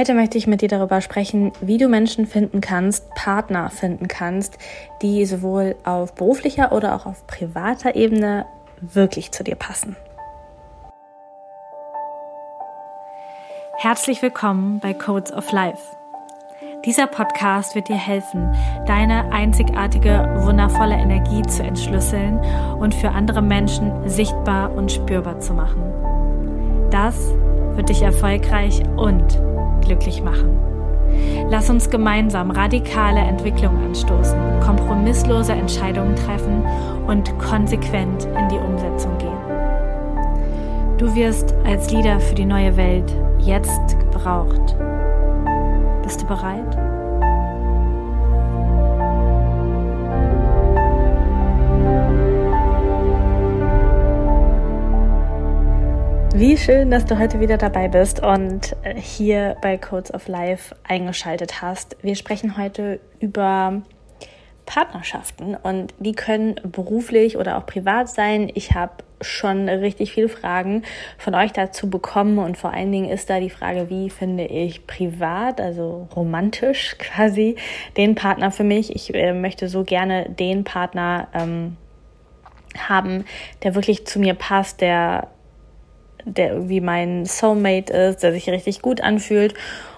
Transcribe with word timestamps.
Heute 0.00 0.14
möchte 0.14 0.38
ich 0.38 0.46
mit 0.46 0.62
dir 0.62 0.68
darüber 0.70 1.02
sprechen, 1.02 1.52
wie 1.60 1.76
du 1.76 1.86
Menschen 1.86 2.26
finden 2.26 2.62
kannst, 2.62 3.10
Partner 3.10 3.68
finden 3.68 4.08
kannst, 4.08 4.56
die 5.02 5.26
sowohl 5.26 5.76
auf 5.84 6.14
beruflicher 6.14 6.72
oder 6.72 6.94
auch 6.94 7.04
auf 7.04 7.26
privater 7.26 7.94
Ebene 7.96 8.46
wirklich 8.80 9.30
zu 9.30 9.44
dir 9.44 9.56
passen. 9.56 9.96
Herzlich 13.76 14.22
willkommen 14.22 14.80
bei 14.80 14.94
Codes 14.94 15.34
of 15.34 15.52
Life. 15.52 15.82
Dieser 16.86 17.06
Podcast 17.06 17.74
wird 17.74 17.88
dir 17.88 17.98
helfen, 17.98 18.56
deine 18.86 19.30
einzigartige, 19.32 20.34
wundervolle 20.46 20.94
Energie 20.94 21.42
zu 21.42 21.62
entschlüsseln 21.62 22.38
und 22.78 22.94
für 22.94 23.10
andere 23.10 23.42
Menschen 23.42 24.08
sichtbar 24.08 24.72
und 24.72 24.90
spürbar 24.90 25.40
zu 25.40 25.52
machen. 25.52 25.82
Das 26.90 27.16
wird 27.74 27.90
dich 27.90 28.00
erfolgreich 28.00 28.80
und 28.96 29.38
glücklich 29.80 30.22
machen. 30.22 30.58
Lass 31.48 31.68
uns 31.68 31.90
gemeinsam 31.90 32.50
radikale 32.50 33.20
Entwicklung 33.20 33.76
anstoßen, 33.84 34.38
kompromisslose 34.60 35.52
Entscheidungen 35.52 36.14
treffen 36.14 36.64
und 37.06 37.36
konsequent 37.38 38.24
in 38.24 38.48
die 38.48 38.58
Umsetzung 38.58 39.18
gehen. 39.18 39.30
Du 40.98 41.14
wirst 41.14 41.54
als 41.64 41.90
Leader 41.90 42.20
für 42.20 42.34
die 42.34 42.44
neue 42.44 42.76
Welt 42.76 43.10
jetzt 43.38 43.98
gebraucht. 43.98 44.76
Bist 46.02 46.22
du 46.22 46.26
bereit? 46.26 46.89
Wie 56.40 56.56
schön, 56.56 56.90
dass 56.90 57.04
du 57.04 57.18
heute 57.18 57.38
wieder 57.38 57.58
dabei 57.58 57.88
bist 57.88 58.22
und 58.22 58.74
äh, 58.82 58.94
hier 58.98 59.58
bei 59.60 59.76
Codes 59.76 60.14
of 60.14 60.26
Life 60.26 60.74
eingeschaltet 60.88 61.60
hast. 61.60 61.98
Wir 62.00 62.16
sprechen 62.16 62.56
heute 62.56 62.98
über 63.18 63.82
Partnerschaften 64.64 65.54
und 65.54 65.92
die 65.98 66.14
können 66.14 66.58
beruflich 66.64 67.36
oder 67.36 67.58
auch 67.58 67.66
privat 67.66 68.08
sein. 68.08 68.50
Ich 68.54 68.72
habe 68.72 69.04
schon 69.20 69.68
richtig 69.68 70.12
viele 70.12 70.30
Fragen 70.30 70.84
von 71.18 71.34
euch 71.34 71.52
dazu 71.52 71.90
bekommen 71.90 72.38
und 72.38 72.56
vor 72.56 72.72
allen 72.72 72.90
Dingen 72.90 73.10
ist 73.10 73.28
da 73.28 73.38
die 73.38 73.50
Frage, 73.50 73.90
wie 73.90 74.08
finde 74.08 74.46
ich 74.46 74.86
privat, 74.86 75.60
also 75.60 76.08
romantisch 76.16 76.96
quasi, 76.98 77.56
den 77.98 78.14
Partner 78.14 78.50
für 78.50 78.64
mich. 78.64 78.96
Ich 78.96 79.14
äh, 79.14 79.34
möchte 79.34 79.68
so 79.68 79.84
gerne 79.84 80.30
den 80.30 80.64
Partner 80.64 81.28
ähm, 81.34 81.76
haben, 82.78 83.26
der 83.62 83.74
wirklich 83.74 84.06
zu 84.06 84.18
mir 84.18 84.32
passt, 84.32 84.80
der 84.80 85.28
der 86.24 86.52
irgendwie 86.52 86.80
mein 86.80 87.26
Soulmate 87.26 87.92
ist, 87.92 88.22
der 88.22 88.32
sich 88.32 88.48
richtig 88.48 88.82
gut 88.82 89.00
anfühlt. 89.00 89.54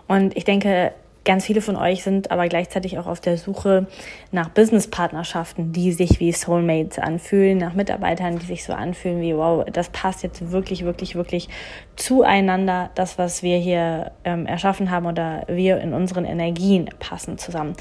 Und 0.08 0.36
ich 0.36 0.44
denke, 0.44 0.92
Ganz 1.24 1.46
viele 1.46 1.60
von 1.60 1.76
euch 1.76 2.02
sind 2.02 2.32
aber 2.32 2.48
gleichzeitig 2.48 2.98
auch 2.98 3.06
auf 3.06 3.20
der 3.20 3.36
Suche 3.36 3.86
nach 4.32 4.48
Businesspartnerschaften, 4.48 5.72
die 5.72 5.92
sich 5.92 6.18
wie 6.18 6.32
Soulmates 6.32 6.98
anfühlen, 6.98 7.58
nach 7.58 7.74
Mitarbeitern, 7.74 8.40
die 8.40 8.46
sich 8.46 8.64
so 8.64 8.72
anfühlen 8.72 9.20
wie, 9.20 9.36
wow, 9.36 9.64
das 9.72 9.90
passt 9.90 10.24
jetzt 10.24 10.50
wirklich, 10.50 10.84
wirklich, 10.84 11.14
wirklich 11.14 11.48
zueinander, 11.94 12.90
das, 12.96 13.18
was 13.18 13.44
wir 13.44 13.58
hier 13.58 14.10
ähm, 14.24 14.46
erschaffen 14.46 14.90
haben 14.90 15.06
oder 15.06 15.44
wir 15.46 15.80
in 15.80 15.94
unseren 15.94 16.24
Energien 16.24 16.90
passen 16.98 17.38
zusammen. 17.38 17.74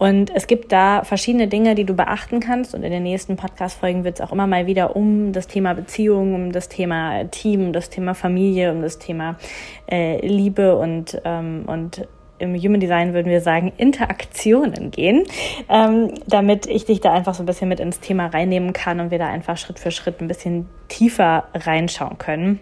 Und 0.00 0.34
es 0.34 0.46
gibt 0.46 0.72
da 0.72 1.04
verschiedene 1.04 1.46
Dinge, 1.46 1.74
die 1.74 1.84
du 1.84 1.92
beachten 1.94 2.40
kannst. 2.40 2.74
Und 2.74 2.82
in 2.84 2.90
den 2.90 3.02
nächsten 3.02 3.36
Podcast-Folgen 3.36 4.02
wird 4.02 4.18
es 4.18 4.26
auch 4.26 4.32
immer 4.32 4.46
mal 4.46 4.66
wieder 4.66 4.96
um 4.96 5.32
das 5.32 5.46
Thema 5.46 5.74
Beziehung, 5.74 6.34
um 6.34 6.52
das 6.52 6.70
Thema 6.70 7.24
Team, 7.26 7.66
um 7.66 7.72
das 7.74 7.90
Thema 7.90 8.14
Familie, 8.14 8.72
um 8.72 8.80
das 8.80 8.98
Thema 8.98 9.36
äh, 9.90 10.26
Liebe 10.26 10.74
und, 10.76 11.20
ähm, 11.24 11.64
und 11.66 12.08
im 12.40 12.54
Human 12.56 12.80
Design 12.80 13.14
würden 13.14 13.30
wir 13.30 13.40
sagen, 13.40 13.72
Interaktionen 13.76 14.90
gehen, 14.90 15.24
ähm, 15.68 16.14
damit 16.26 16.66
ich 16.66 16.84
dich 16.84 17.00
da 17.00 17.12
einfach 17.12 17.34
so 17.34 17.42
ein 17.42 17.46
bisschen 17.46 17.68
mit 17.68 17.80
ins 17.80 18.00
Thema 18.00 18.26
reinnehmen 18.26 18.72
kann 18.72 19.00
und 19.00 19.10
wir 19.10 19.18
da 19.18 19.26
einfach 19.26 19.56
Schritt 19.56 19.78
für 19.78 19.90
Schritt 19.90 20.20
ein 20.20 20.28
bisschen 20.28 20.68
tiefer 20.88 21.44
reinschauen 21.54 22.18
können. 22.18 22.60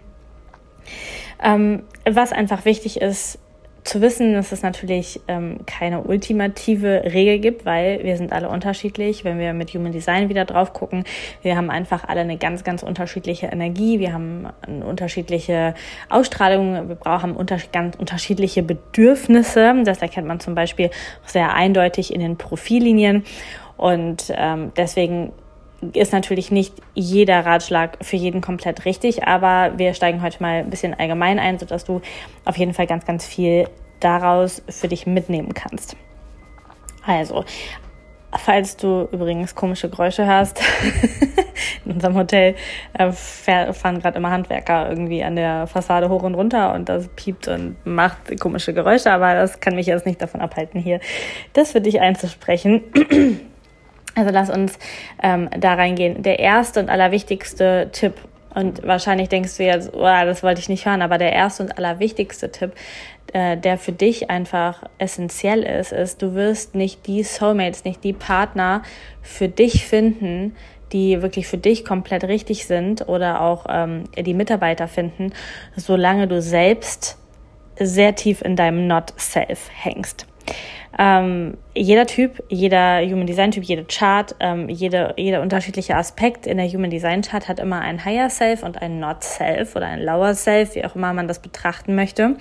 Ähm, 1.41 1.83
was 2.09 2.31
einfach 2.31 2.65
wichtig 2.65 3.01
ist, 3.01 3.39
zu 3.83 4.01
wissen, 4.01 4.33
dass 4.33 4.51
es 4.51 4.61
natürlich 4.61 5.21
ähm, 5.27 5.59
keine 5.65 6.01
ultimative 6.01 7.03
Regel 7.05 7.39
gibt, 7.39 7.65
weil 7.65 8.03
wir 8.03 8.17
sind 8.17 8.31
alle 8.31 8.49
unterschiedlich. 8.49 9.23
Wenn 9.23 9.39
wir 9.39 9.53
mit 9.53 9.73
Human 9.73 9.91
Design 9.91 10.29
wieder 10.29 10.45
drauf 10.45 10.73
gucken, 10.73 11.03
wir 11.41 11.55
haben 11.55 11.69
einfach 11.69 12.03
alle 12.07 12.21
eine 12.21 12.37
ganz, 12.37 12.63
ganz 12.63 12.83
unterschiedliche 12.83 13.47
Energie, 13.47 13.99
wir 13.99 14.13
haben 14.13 14.47
eine 14.61 14.85
unterschiedliche 14.85 15.73
Ausstrahlung, 16.09 16.89
wir 16.89 16.95
brauchen 16.95 17.35
unter 17.35 17.57
ganz 17.71 17.95
unterschiedliche 17.95 18.63
Bedürfnisse. 18.63 19.73
Das 19.83 20.01
erkennt 20.01 20.27
man 20.27 20.39
zum 20.39 20.55
Beispiel 20.55 20.89
sehr 21.25 21.53
eindeutig 21.53 22.13
in 22.13 22.19
den 22.19 22.37
Profillinien. 22.37 23.23
Und 23.77 24.33
ähm, 24.35 24.71
deswegen 24.75 25.31
ist 25.93 26.13
natürlich 26.13 26.51
nicht 26.51 26.73
jeder 26.93 27.45
Ratschlag 27.45 27.97
für 28.01 28.17
jeden 28.17 28.41
komplett 28.41 28.85
richtig, 28.85 29.25
aber 29.25 29.77
wir 29.77 29.93
steigen 29.93 30.21
heute 30.21 30.41
mal 30.41 30.59
ein 30.59 30.69
bisschen 30.69 30.93
allgemein 30.93 31.39
ein, 31.39 31.57
sodass 31.59 31.85
du 31.85 32.01
auf 32.45 32.57
jeden 32.57 32.73
Fall 32.73 32.87
ganz, 32.87 33.05
ganz 33.05 33.25
viel 33.25 33.67
daraus 33.99 34.61
für 34.69 34.87
dich 34.87 35.05
mitnehmen 35.05 35.53
kannst. 35.53 35.95
Also, 37.05 37.45
falls 38.37 38.77
du 38.77 39.07
übrigens 39.11 39.55
komische 39.55 39.89
Geräusche 39.89 40.27
hast, 40.27 40.61
in 41.85 41.93
unserem 41.93 42.15
Hotel 42.15 42.55
äh, 42.93 43.11
fahren 43.11 43.99
gerade 43.99 44.17
immer 44.17 44.31
Handwerker 44.31 44.89
irgendwie 44.89 45.23
an 45.23 45.35
der 45.35 45.67
Fassade 45.67 46.09
hoch 46.09 46.23
und 46.23 46.35
runter 46.35 46.73
und 46.73 46.89
das 46.89 47.07
piept 47.09 47.47
und 47.47 47.77
macht 47.85 48.39
komische 48.39 48.73
Geräusche, 48.73 49.11
aber 49.11 49.33
das 49.33 49.59
kann 49.59 49.75
mich 49.75 49.87
jetzt 49.87 50.05
nicht 50.05 50.21
davon 50.21 50.41
abhalten, 50.41 50.79
hier 50.79 50.99
das 51.53 51.71
für 51.71 51.81
dich 51.81 51.99
einzusprechen. 52.01 52.83
Also 54.15 54.31
lass 54.31 54.49
uns 54.49 54.77
ähm, 55.21 55.49
da 55.57 55.75
reingehen. 55.75 56.23
Der 56.23 56.39
erste 56.39 56.79
und 56.79 56.89
allerwichtigste 56.89 57.89
Tipp, 57.91 58.13
und 58.53 58.85
wahrscheinlich 58.85 59.29
denkst 59.29 59.57
du 59.57 59.63
jetzt, 59.63 59.93
oh, 59.93 60.01
das 60.01 60.41
wollte 60.43 60.59
ich 60.59 60.69
nicht 60.69 60.85
hören, 60.85 61.01
aber 61.01 61.17
der 61.17 61.33
erste 61.33 61.63
und 61.63 61.77
allerwichtigste 61.77 62.51
Tipp, 62.51 62.73
äh, 63.33 63.57
der 63.57 63.77
für 63.77 63.91
dich 63.91 64.29
einfach 64.29 64.83
essentiell 64.97 65.63
ist, 65.63 65.91
ist, 65.91 66.21
du 66.21 66.33
wirst 66.33 66.73
nicht 66.73 67.05
die 67.05 67.23
Soulmates, 67.23 67.83
nicht 67.83 68.03
die 68.03 68.13
Partner 68.13 68.81
für 69.21 69.47
dich 69.47 69.85
finden, 69.85 70.55
die 70.91 71.21
wirklich 71.21 71.47
für 71.47 71.59
dich 71.59 71.85
komplett 71.85 72.23
richtig 72.23 72.65
sind 72.65 73.07
oder 73.07 73.41
auch 73.41 73.65
ähm, 73.69 74.05
die 74.17 74.33
Mitarbeiter 74.33 74.87
finden, 74.87 75.33
solange 75.75 76.27
du 76.27 76.41
selbst 76.41 77.19
sehr 77.79 78.15
tief 78.15 78.41
in 78.41 78.55
deinem 78.55 78.87
Not-Self 78.87 79.69
hängst. 79.71 80.25
Ähm, 80.97 81.57
jeder 81.75 82.07
Typ, 82.07 82.43
jeder 82.49 83.01
Human 83.01 83.27
Design 83.27 83.51
Typ, 83.51 83.63
jede 83.63 83.85
Chart, 83.85 84.35
ähm, 84.39 84.67
jede, 84.69 85.13
jeder 85.17 85.41
unterschiedliche 85.41 85.95
Aspekt 85.95 86.47
in 86.47 86.57
der 86.57 86.67
Human 86.67 86.89
Design 86.89 87.21
Chart 87.21 87.47
hat 87.47 87.59
immer 87.59 87.79
ein 87.79 88.03
Higher 88.03 88.29
Self 88.29 88.63
und 88.63 88.81
ein 88.81 88.99
Not 88.99 89.23
Self 89.23 89.75
oder 89.75 89.85
ein 89.85 90.01
Lower 90.01 90.33
Self, 90.33 90.75
wie 90.75 90.83
auch 90.83 90.95
immer 90.95 91.13
man 91.13 91.27
das 91.27 91.39
betrachten 91.39 91.95
möchte. 91.95 92.35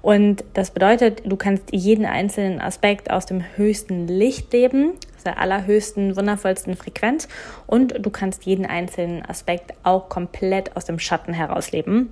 Und 0.00 0.42
das 0.54 0.72
bedeutet, 0.72 1.22
du 1.24 1.36
kannst 1.36 1.64
jeden 1.72 2.06
einzelnen 2.06 2.60
Aspekt 2.60 3.10
aus 3.10 3.26
dem 3.26 3.44
höchsten 3.56 4.08
Licht 4.08 4.52
leben, 4.52 4.94
aus 5.16 5.22
der 5.22 5.38
allerhöchsten, 5.38 6.16
wundervollsten 6.16 6.74
Frequenz 6.74 7.28
und 7.68 8.04
du 8.04 8.10
kannst 8.10 8.44
jeden 8.46 8.66
einzelnen 8.66 9.24
Aspekt 9.24 9.74
auch 9.84 10.08
komplett 10.08 10.76
aus 10.76 10.86
dem 10.86 10.98
Schatten 10.98 11.34
herausleben 11.34 12.08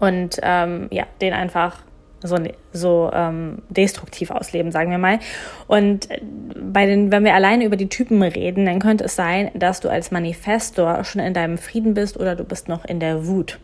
und 0.00 0.40
ähm, 0.42 0.88
ja, 0.90 1.04
den 1.20 1.32
einfach 1.32 1.78
so, 2.26 2.36
so 2.72 3.10
ähm, 3.12 3.62
destruktiv 3.68 4.30
ausleben, 4.30 4.72
sagen 4.72 4.90
wir 4.90 4.98
mal. 4.98 5.18
Und 5.66 6.08
bei 6.56 6.86
den, 6.86 7.10
wenn 7.10 7.24
wir 7.24 7.34
alleine 7.34 7.64
über 7.64 7.76
die 7.76 7.88
Typen 7.88 8.22
reden, 8.22 8.66
dann 8.66 8.78
könnte 8.78 9.04
es 9.04 9.16
sein, 9.16 9.50
dass 9.54 9.80
du 9.80 9.88
als 9.88 10.10
Manifestor 10.10 11.04
schon 11.04 11.20
in 11.20 11.34
deinem 11.34 11.58
Frieden 11.58 11.94
bist 11.94 12.18
oder 12.18 12.36
du 12.36 12.44
bist 12.44 12.68
noch 12.68 12.84
in 12.84 13.00
der 13.00 13.26
Wut. 13.26 13.58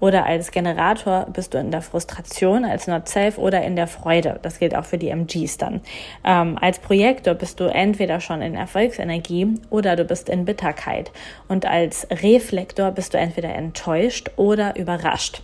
Oder 0.00 0.24
als 0.24 0.50
Generator 0.50 1.26
bist 1.30 1.52
du 1.52 1.58
in 1.58 1.70
der 1.70 1.82
Frustration, 1.82 2.64
als 2.64 2.86
Not 2.86 3.06
Self 3.08 3.36
oder 3.36 3.62
in 3.62 3.76
der 3.76 3.86
Freude. 3.86 4.40
Das 4.42 4.58
gilt 4.58 4.74
auch 4.74 4.86
für 4.86 4.96
die 4.96 5.10
MGs 5.10 5.58
dann. 5.58 5.82
Ähm, 6.24 6.56
als 6.60 6.78
Projektor 6.78 7.34
bist 7.34 7.60
du 7.60 7.64
entweder 7.64 8.20
schon 8.20 8.40
in 8.40 8.54
Erfolgsenergie 8.54 9.54
oder 9.68 9.96
du 9.96 10.04
bist 10.04 10.30
in 10.30 10.46
Bitterkeit. 10.46 11.12
Und 11.48 11.66
als 11.66 12.08
Reflektor 12.10 12.90
bist 12.90 13.12
du 13.12 13.18
entweder 13.18 13.54
enttäuscht 13.54 14.30
oder 14.36 14.74
überrascht. 14.76 15.42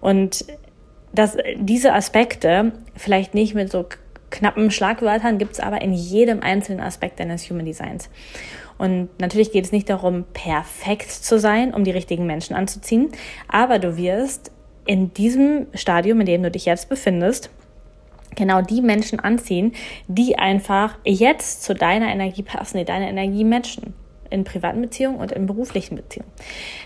Und 0.00 0.46
dass 1.12 1.36
diese 1.56 1.92
Aspekte 1.94 2.72
vielleicht 2.96 3.34
nicht 3.34 3.54
mit 3.54 3.70
so 3.70 3.86
knappen 4.30 4.70
Schlagwörtern 4.70 5.38
gibt 5.38 5.52
es 5.52 5.60
aber 5.60 5.80
in 5.80 5.92
jedem 5.92 6.42
einzelnen 6.42 6.80
Aspekt 6.80 7.18
deines 7.18 7.48
Human 7.48 7.64
Designs. 7.64 8.10
Und 8.76 9.08
natürlich 9.20 9.50
geht 9.50 9.64
es 9.64 9.72
nicht 9.72 9.88
darum, 9.88 10.24
perfekt 10.32 11.10
zu 11.10 11.38
sein, 11.38 11.74
um 11.74 11.84
die 11.84 11.90
richtigen 11.90 12.26
Menschen 12.26 12.54
anzuziehen, 12.54 13.10
aber 13.48 13.78
du 13.78 13.96
wirst 13.96 14.52
in 14.86 15.12
diesem 15.12 15.66
Stadium, 15.74 16.20
in 16.20 16.26
dem 16.26 16.42
du 16.42 16.50
dich 16.50 16.64
jetzt 16.64 16.88
befindest, 16.88 17.50
genau 18.36 18.62
die 18.62 18.80
Menschen 18.80 19.20
anziehen, 19.20 19.72
die 20.06 20.38
einfach 20.38 20.96
jetzt 21.04 21.64
zu 21.64 21.74
deiner 21.74 22.08
Energie 22.08 22.42
passen, 22.42 22.78
die 22.78 22.84
deine 22.84 23.08
Energie 23.08 23.44
matchen. 23.44 23.94
In 24.30 24.44
privaten 24.44 24.80
Beziehungen 24.80 25.18
und 25.18 25.32
in 25.32 25.46
beruflichen 25.46 25.96
Beziehungen. 25.96 26.30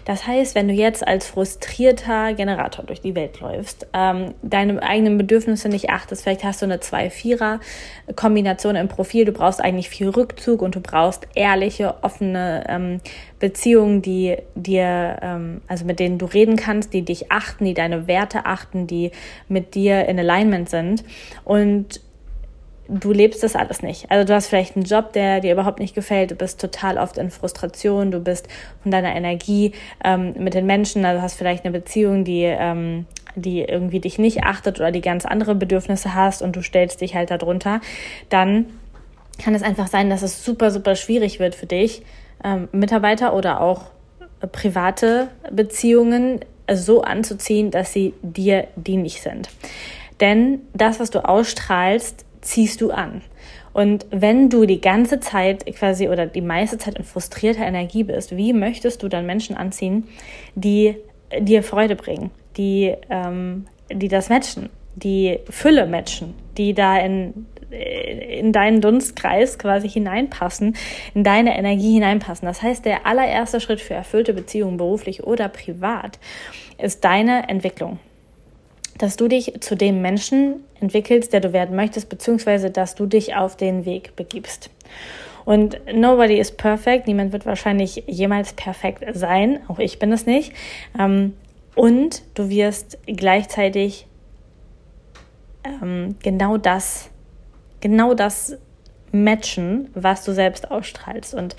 Das 0.04 0.26
heißt, 0.26 0.54
wenn 0.54 0.68
du 0.68 0.74
jetzt 0.74 1.06
als 1.06 1.26
frustrierter 1.26 2.34
Generator 2.34 2.84
durch 2.84 3.00
die 3.00 3.14
Welt 3.14 3.40
läufst, 3.40 3.86
ähm, 3.92 4.34
deine 4.42 4.82
eigenen 4.82 5.18
Bedürfnisse 5.18 5.68
nicht 5.68 5.90
achtest, 5.90 6.22
vielleicht 6.22 6.44
hast 6.44 6.62
du 6.62 6.66
eine 6.66 6.78
2-4er-Kombination 6.78 8.76
im 8.76 8.88
Profil, 8.88 9.24
du 9.24 9.32
brauchst 9.32 9.60
eigentlich 9.60 9.88
viel 9.88 10.08
Rückzug 10.08 10.62
und 10.62 10.74
du 10.74 10.80
brauchst 10.80 11.28
ehrliche, 11.34 12.02
offene 12.02 12.64
ähm, 12.68 13.00
Beziehungen, 13.38 14.02
die 14.02 14.36
dir, 14.54 15.18
ähm, 15.20 15.62
also 15.68 15.84
mit 15.84 15.98
denen 15.98 16.18
du 16.18 16.26
reden 16.26 16.56
kannst, 16.56 16.92
die 16.92 17.02
dich 17.02 17.30
achten, 17.32 17.64
die 17.64 17.74
deine 17.74 18.06
Werte 18.06 18.46
achten, 18.46 18.86
die 18.86 19.10
mit 19.48 19.74
dir 19.74 20.06
in 20.06 20.18
Alignment 20.18 20.70
sind 20.70 21.04
und 21.44 22.00
du 22.88 23.12
lebst 23.12 23.43
das 23.43 23.56
alles 23.56 23.82
nicht. 23.82 24.11
Also 24.11 24.26
du 24.26 24.34
hast 24.34 24.49
vielleicht 24.49 24.76
einen 24.76 24.84
Job, 24.84 25.12
der 25.12 25.40
dir 25.40 25.52
überhaupt 25.52 25.79
nicht 25.79 25.94
gefällt, 25.94 26.32
du 26.32 26.34
bist 26.34 26.61
total 26.61 26.99
oft 26.99 27.17
in 27.19 27.31
Frustration, 27.31 28.11
du 28.11 28.20
bist 28.20 28.49
von 28.82 28.90
deiner 28.90 29.14
Energie 29.14 29.73
ähm, 30.05 30.34
mit 30.38 30.55
den 30.55 30.67
Menschen, 30.67 31.05
also 31.05 31.23
hast 31.23 31.37
vielleicht 31.37 31.64
eine 31.64 31.73
Beziehung, 31.73 32.25
die, 32.25 32.43
ähm, 32.43 33.06
die 33.37 33.62
irgendwie 33.62 34.00
dich 34.00 34.19
nicht 34.19 34.44
achtet 34.44 34.81
oder 34.81 34.90
die 34.90 35.00
ganz 35.00 35.25
andere 35.25 35.55
Bedürfnisse 35.55 36.14
hast 36.14 36.43
und 36.43 36.56
du 36.56 36.62
stellst 36.62 37.00
dich 37.00 37.14
halt 37.14 37.31
darunter, 37.31 37.81
dann 38.29 38.67
kann 39.43 39.55
es 39.55 39.62
einfach 39.62 39.87
sein, 39.87 40.11
dass 40.11 40.23
es 40.23 40.44
super, 40.44 40.70
super 40.70 40.94
schwierig 40.94 41.40
wird 41.40 41.55
für 41.55 41.67
dich, 41.67 42.02
ähm, 42.44 42.69
Mitarbeiter 42.73 43.34
oder 43.34 43.61
auch 43.61 43.84
private 44.50 45.29
Beziehungen 45.50 46.40
so 46.73 47.02
anzuziehen, 47.02 47.70
dass 47.70 47.93
sie 47.93 48.14
dir 48.23 48.67
dienlich 48.76 49.23
sind. 49.23 49.49
Denn 50.20 50.61
das, 50.75 51.00
was 51.00 51.11
du 51.11 51.25
ausstrahlst, 51.25 52.25
ziehst 52.42 52.80
du 52.80 52.90
an. 52.90 53.22
Und 53.72 54.04
wenn 54.10 54.50
du 54.50 54.66
die 54.66 54.80
ganze 54.80 55.20
Zeit 55.20 55.64
quasi 55.74 56.08
oder 56.08 56.26
die 56.26 56.42
meiste 56.42 56.76
Zeit 56.76 56.98
in 56.98 57.04
frustrierter 57.04 57.64
Energie 57.64 58.04
bist, 58.04 58.36
wie 58.36 58.52
möchtest 58.52 59.02
du 59.02 59.08
dann 59.08 59.24
Menschen 59.24 59.56
anziehen, 59.56 60.08
die 60.54 60.96
dir 61.38 61.62
Freude 61.62 61.96
bringen, 61.96 62.30
die, 62.58 62.94
ähm, 63.08 63.66
die 63.90 64.08
das 64.08 64.28
matchen, 64.28 64.68
die 64.94 65.38
Fülle 65.48 65.86
matchen, 65.86 66.34
die 66.58 66.74
da 66.74 66.98
in, 66.98 67.46
in 67.70 68.52
deinen 68.52 68.82
Dunstkreis 68.82 69.58
quasi 69.58 69.88
hineinpassen, 69.88 70.76
in 71.14 71.24
deine 71.24 71.56
Energie 71.56 71.94
hineinpassen. 71.94 72.46
Das 72.46 72.60
heißt, 72.60 72.84
der 72.84 73.06
allererste 73.06 73.60
Schritt 73.60 73.80
für 73.80 73.94
erfüllte 73.94 74.34
Beziehungen, 74.34 74.76
beruflich 74.76 75.24
oder 75.24 75.48
privat, 75.48 76.18
ist 76.76 77.04
deine 77.04 77.48
Entwicklung 77.48 77.98
dass 78.98 79.16
du 79.16 79.28
dich 79.28 79.60
zu 79.60 79.74
dem 79.74 80.02
Menschen 80.02 80.64
entwickelst, 80.80 81.32
der 81.32 81.40
du 81.40 81.52
werden 81.52 81.76
möchtest, 81.76 82.08
beziehungsweise 82.08 82.70
dass 82.70 82.94
du 82.94 83.06
dich 83.06 83.34
auf 83.34 83.56
den 83.56 83.84
Weg 83.84 84.14
begibst. 84.16 84.70
Und 85.44 85.80
nobody 85.92 86.38
is 86.38 86.52
perfect. 86.52 87.06
Niemand 87.06 87.32
wird 87.32 87.46
wahrscheinlich 87.46 88.04
jemals 88.06 88.52
perfekt 88.52 89.04
sein. 89.14 89.60
Auch 89.68 89.78
ich 89.78 89.98
bin 89.98 90.12
es 90.12 90.26
nicht. 90.26 90.52
Ähm, 90.98 91.34
und 91.74 92.22
du 92.34 92.48
wirst 92.48 92.98
gleichzeitig 93.06 94.06
ähm, 95.64 96.16
genau 96.22 96.58
das, 96.58 97.10
genau 97.80 98.14
das 98.14 98.56
matchen, 99.12 99.90
was 99.94 100.24
du 100.24 100.32
selbst 100.32 100.70
ausstrahlst. 100.70 101.34
Und 101.34 101.54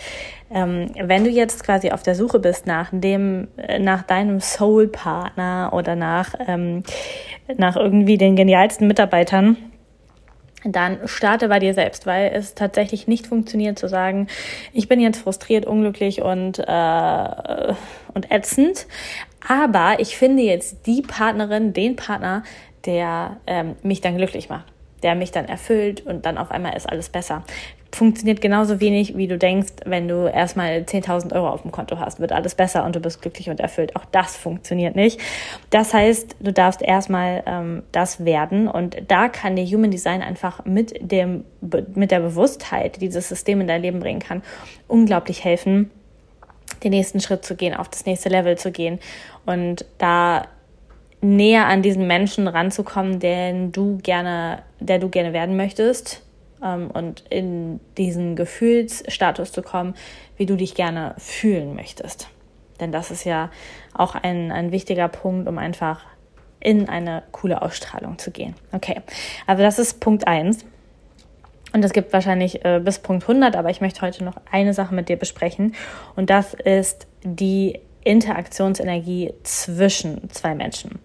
ähm, 0.51 0.91
wenn 1.00 1.23
du 1.23 1.29
jetzt 1.29 1.63
quasi 1.63 1.91
auf 1.91 2.03
der 2.03 2.15
Suche 2.15 2.39
bist 2.39 2.67
nach 2.67 2.89
dem, 2.91 3.47
äh, 3.57 3.79
nach 3.79 4.03
deinem 4.03 4.39
Soul-Partner 4.39 5.71
oder 5.73 5.95
nach, 5.95 6.33
ähm, 6.47 6.83
nach 7.55 7.75
irgendwie 7.75 8.17
den 8.17 8.35
genialsten 8.35 8.88
Mitarbeitern, 8.88 9.57
dann 10.65 11.00
starte 11.07 11.50
bei 11.50 11.59
dir 11.59 11.73
selbst, 11.73 12.05
weil 12.05 12.31
es 12.33 12.55
tatsächlich 12.55 13.07
nicht 13.07 13.27
funktioniert 13.27 13.77
zu 13.77 13.89
sagen, 13.89 14.27
ich 14.71 14.88
bin 14.88 15.01
jetzt 15.01 15.21
frustriert, 15.21 15.65
unglücklich 15.65 16.21
und, 16.21 16.59
äh, 16.59 17.73
und 18.13 18.31
ätzend, 18.31 18.88
aber 19.45 20.00
ich 20.00 20.17
finde 20.17 20.44
jetzt 20.44 20.88
die 20.88 21.01
Partnerin, 21.01 21.73
den 21.73 21.97
Partner, 21.97 22.44
der 22.85 23.38
ähm, 23.45 23.75
mich 23.83 24.00
dann 24.00 24.15
glücklich 24.17 24.47
macht 24.50 24.73
der 25.03 25.15
mich 25.15 25.31
dann 25.31 25.45
erfüllt 25.45 26.05
und 26.05 26.25
dann 26.25 26.38
auf 26.38 26.51
einmal 26.51 26.75
ist 26.75 26.89
alles 26.89 27.09
besser. 27.09 27.44
Funktioniert 27.94 28.41
genauso 28.41 28.79
wenig, 28.79 29.15
wie 29.15 29.27
du 29.27 29.38
denkst, 29.38 29.73
wenn 29.85 30.07
du 30.07 30.25
erstmal 30.25 30.79
10.000 30.79 31.35
Euro 31.35 31.50
auf 31.50 31.61
dem 31.61 31.71
Konto 31.71 32.00
hast, 32.00 32.19
wird 32.19 32.31
alles 32.31 32.55
besser 32.55 32.85
und 32.85 32.95
du 32.95 33.00
bist 33.00 33.21
glücklich 33.21 33.51
und 33.51 33.59
erfüllt. 33.59 33.95
Auch 33.95 34.05
das 34.05 34.35
funktioniert 34.35 34.95
nicht. 34.95 35.19
Das 35.69 35.94
heißt, 35.94 36.38
du 36.39 36.51
darfst 36.51 36.81
erstmal 36.81 37.44
ähm, 37.45 37.83
das 37.91 38.25
werden 38.25 38.67
und 38.67 38.97
da 39.09 39.29
kann 39.29 39.55
dir 39.55 39.65
Human 39.65 39.91
Design 39.91 40.23
einfach 40.23 40.65
mit 40.65 40.95
dem, 41.00 41.45
mit 41.94 42.09
der 42.09 42.21
Bewusstheit, 42.21 42.95
die 42.95 43.01
dieses 43.01 43.29
System 43.29 43.61
in 43.61 43.67
dein 43.67 43.83
Leben 43.83 44.00
bringen 44.00 44.19
kann, 44.19 44.41
unglaublich 44.88 45.44
helfen, 45.44 45.91
den 46.83 46.91
nächsten 46.91 47.19
Schritt 47.19 47.45
zu 47.45 47.55
gehen, 47.55 47.75
auf 47.75 47.89
das 47.89 48.07
nächste 48.07 48.29
Level 48.29 48.57
zu 48.57 48.71
gehen 48.71 49.00
und 49.45 49.85
da 50.00 50.47
näher 51.24 51.68
an 51.68 51.81
diesen 51.81 52.06
Menschen 52.06 52.48
ranzukommen, 52.48 53.20
den 53.20 53.72
du 53.72 53.98
gerne, 54.04 54.62
der 54.80 55.00
du 55.00 55.10
gerne 55.10 55.34
werden 55.34 55.56
möchtest 55.56 56.22
ähm, 56.62 56.92
und 56.92 57.24
in 57.30 57.80
diesen 57.98 58.36
Gefühlsstatus 58.36 59.52
zu 59.52 59.62
kommen, 59.62 59.96
wie 60.38 60.46
du 60.46 60.56
dich 60.56 60.75
gerne 60.75 61.16
fühlen 61.18 61.75
möchtest. 61.75 62.28
Denn 62.80 62.92
das 62.92 63.10
ist 63.10 63.24
ja 63.24 63.50
auch 63.94 64.16
ein, 64.16 64.52
ein 64.52 64.72
wichtiger 64.72 65.08
Punkt, 65.08 65.48
um 65.48 65.58
einfach 65.58 66.02
in 66.60 66.90
eine 66.90 67.24
coole 67.31 67.62
Ausstrahlung 67.62 68.18
zu 68.18 68.31
gehen. 68.31 68.56
Okay, 68.72 69.02
also 69.48 69.64
das 69.64 69.80
ist 69.80 70.00
Punkt 70.00 70.28
eins 70.28 70.66
Und 71.74 71.84
es 71.86 71.94
gibt 71.94 72.12
wahrscheinlich 72.14 72.66
äh, 72.66 72.81
bis 72.84 73.00
Punkt 73.00 73.24
100, 73.24 73.56
aber 73.56 73.70
ich 73.70 73.80
möchte 73.80 74.02
heute 74.02 74.24
noch 74.24 74.36
eine 74.52 74.74
Sache 74.74 74.94
mit 74.94 75.08
dir 75.08 75.18
besprechen. 75.18 75.75
Und 76.16 76.30
das 76.30 76.54
ist 76.54 77.08
die 77.24 77.80
Interaktionsenergie 78.03 79.33
zwischen 79.44 80.29
zwei 80.29 80.55
Menschen. 80.55 81.00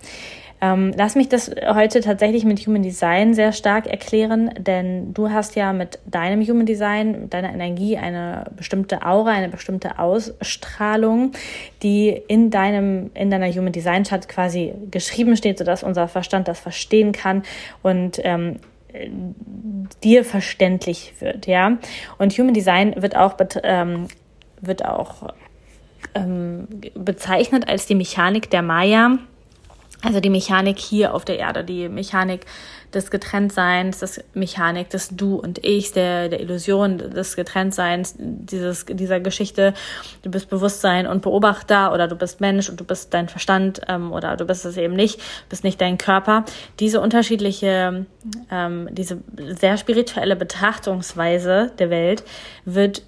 Ähm, 0.61 0.93
lass 0.97 1.15
mich 1.15 1.29
das 1.29 1.53
heute 1.69 2.01
tatsächlich 2.01 2.45
mit 2.45 2.59
Human 2.67 2.83
Design 2.83 3.33
sehr 3.33 3.53
stark 3.53 3.87
erklären, 3.87 4.51
denn 4.59 5.15
du 5.15 5.31
hast 5.31 5.55
ja 5.55 5.73
mit 5.73 6.01
deinem 6.05 6.43
Human 6.43 6.67
Design, 6.67 7.13
mit 7.23 7.35
deiner 7.35 7.53
Energie 7.53 7.97
eine 7.97 8.45
bestimmte 8.57 9.07
Aura, 9.07 9.31
eine 9.31 9.49
bestimmte 9.49 10.01
Ausstrahlung, 10.01 11.31
die 11.85 12.09
in 12.27 12.51
deinem, 12.51 13.13
in 13.15 13.31
deiner 13.31 13.49
Human 13.49 13.73
Design 13.73 14.03
Chart 14.03 14.29
quasi 14.29 14.75
geschrieben 14.91 15.37
steht, 15.37 15.59
sodass 15.59 15.85
unser 15.85 16.09
Verstand 16.09 16.49
das 16.49 16.59
verstehen 16.59 17.13
kann 17.13 17.45
und 17.83 18.21
ähm, 18.25 18.57
dir 20.03 20.25
verständlich 20.25 21.15
wird, 21.21 21.47
ja. 21.47 21.79
Und 22.19 22.33
Human 22.37 22.55
Design 22.55 23.01
wird 23.01 23.15
auch, 23.15 23.37
ähm, 23.63 24.09
wird 24.61 24.85
auch 24.85 25.35
ähm, 26.15 26.48
bezeichnet 26.95 27.69
als 27.69 27.87
die 27.87 27.95
Mechanik 27.95 28.51
der 28.51 28.63
Maya. 28.63 29.19
Also 30.01 30.21
die 30.21 30.31
Mechanik 30.31 30.79
hier 30.79 31.13
auf 31.13 31.25
der 31.25 31.41
Erde, 31.41 31.65
die 31.65 31.89
Mechanik 31.89 32.47
des 32.95 33.11
Getrenntseins, 33.11 33.99
das 33.99 34.21
Mechanik 34.33 34.91
des 34.91 35.09
Du 35.09 35.35
und 35.35 35.65
Ich, 35.65 35.93
der, 35.93 36.29
der 36.29 36.41
Illusion 36.41 36.99
des 36.99 37.35
Getrenntseins, 37.35 38.15
dieses, 38.19 38.87
dieser 38.87 39.19
Geschichte, 39.19 39.75
du 40.23 40.31
bist 40.31 40.49
Bewusstsein 40.51 41.09
und 41.09 41.23
Beobachter 41.23 41.93
oder 41.93 42.07
du 42.07 42.15
bist 42.15 42.41
Mensch 42.41 42.71
und 42.71 42.79
du 42.79 42.85
bist 42.85 43.13
dein 43.13 43.29
Verstand 43.29 43.81
ähm, 43.89 44.13
oder 44.13 44.37
du 44.37 44.47
bist 44.47 44.65
es 44.65 44.77
eben 44.77 44.95
nicht, 44.95 45.21
bist 45.49 45.65
nicht 45.65 45.81
dein 45.81 45.99
Körper. 45.99 46.45
Diese 46.79 47.01
unterschiedliche, 47.01 48.07
ähm, 48.53 48.89
diese 48.93 49.19
sehr 49.37 49.77
spirituelle 49.77 50.37
Betrachtungsweise 50.37 51.73
der 51.79 51.91
Welt 51.91 52.23
wird 52.65 53.03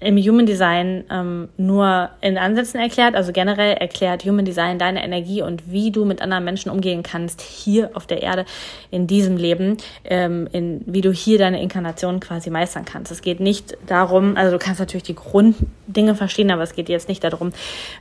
im 0.00 0.16
Human 0.16 0.46
Design 0.46 1.04
ähm, 1.10 1.48
nur 1.56 2.10
in 2.22 2.38
Ansätzen 2.38 2.80
erklärt, 2.80 3.14
also 3.14 3.32
generell 3.32 3.74
erklärt 3.74 4.24
Human 4.24 4.44
Design 4.44 4.78
deine 4.78 5.04
Energie 5.04 5.42
und 5.42 5.70
wie 5.70 5.90
du 5.90 6.04
mit 6.04 6.22
anderen 6.22 6.44
Menschen 6.44 6.70
umgehen 6.70 7.02
kannst 7.02 7.42
hier 7.42 7.90
auf 7.94 8.06
der 8.06 8.22
Erde 8.22 8.46
in 8.90 9.06
diesem 9.06 9.36
Leben, 9.36 9.76
ähm, 10.04 10.48
in, 10.52 10.82
wie 10.86 11.02
du 11.02 11.12
hier 11.12 11.38
deine 11.38 11.62
Inkarnation 11.62 12.18
quasi 12.20 12.48
meistern 12.50 12.86
kannst. 12.86 13.12
Es 13.12 13.20
geht 13.20 13.40
nicht 13.40 13.76
darum, 13.86 14.36
also 14.36 14.52
du 14.52 14.58
kannst 14.58 14.80
natürlich 14.80 15.04
die 15.04 15.14
Grunddinge 15.14 16.14
verstehen, 16.14 16.50
aber 16.50 16.62
es 16.62 16.74
geht 16.74 16.88
jetzt 16.88 17.08
nicht 17.08 17.22
darum, 17.22 17.52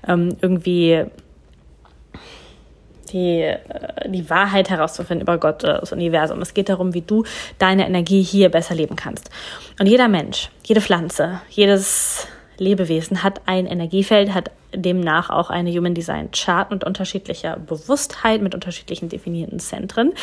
ähm, 0.07 0.37
irgendwie 0.41 1.05
die, 3.11 3.41
äh, 3.41 3.57
die 4.07 4.29
Wahrheit 4.29 4.69
herauszufinden 4.69 5.21
über 5.21 5.37
Gott 5.37 5.63
oder 5.63 5.79
das 5.79 5.91
Universum. 5.91 6.41
Es 6.41 6.53
geht 6.53 6.69
darum, 6.69 6.93
wie 6.93 7.01
du 7.01 7.23
deine 7.57 7.85
Energie 7.85 8.21
hier 8.21 8.49
besser 8.49 8.75
leben 8.75 8.95
kannst. 8.95 9.29
Und 9.79 9.87
jeder 9.87 10.07
Mensch, 10.07 10.49
jede 10.63 10.81
Pflanze, 10.81 11.41
jedes 11.49 12.27
Lebewesen 12.57 13.23
hat 13.23 13.41
ein 13.45 13.65
Energiefeld, 13.65 14.33
hat 14.33 14.51
demnach 14.73 15.29
auch 15.29 15.49
eine 15.49 15.71
Human 15.71 15.95
Design 15.95 16.29
Chart 16.31 16.69
mit 16.69 16.83
unterschiedlicher 16.83 17.57
Bewusstheit, 17.57 18.41
mit 18.41 18.53
unterschiedlichen 18.53 19.09
definierten 19.09 19.59
Zentren. 19.59 20.13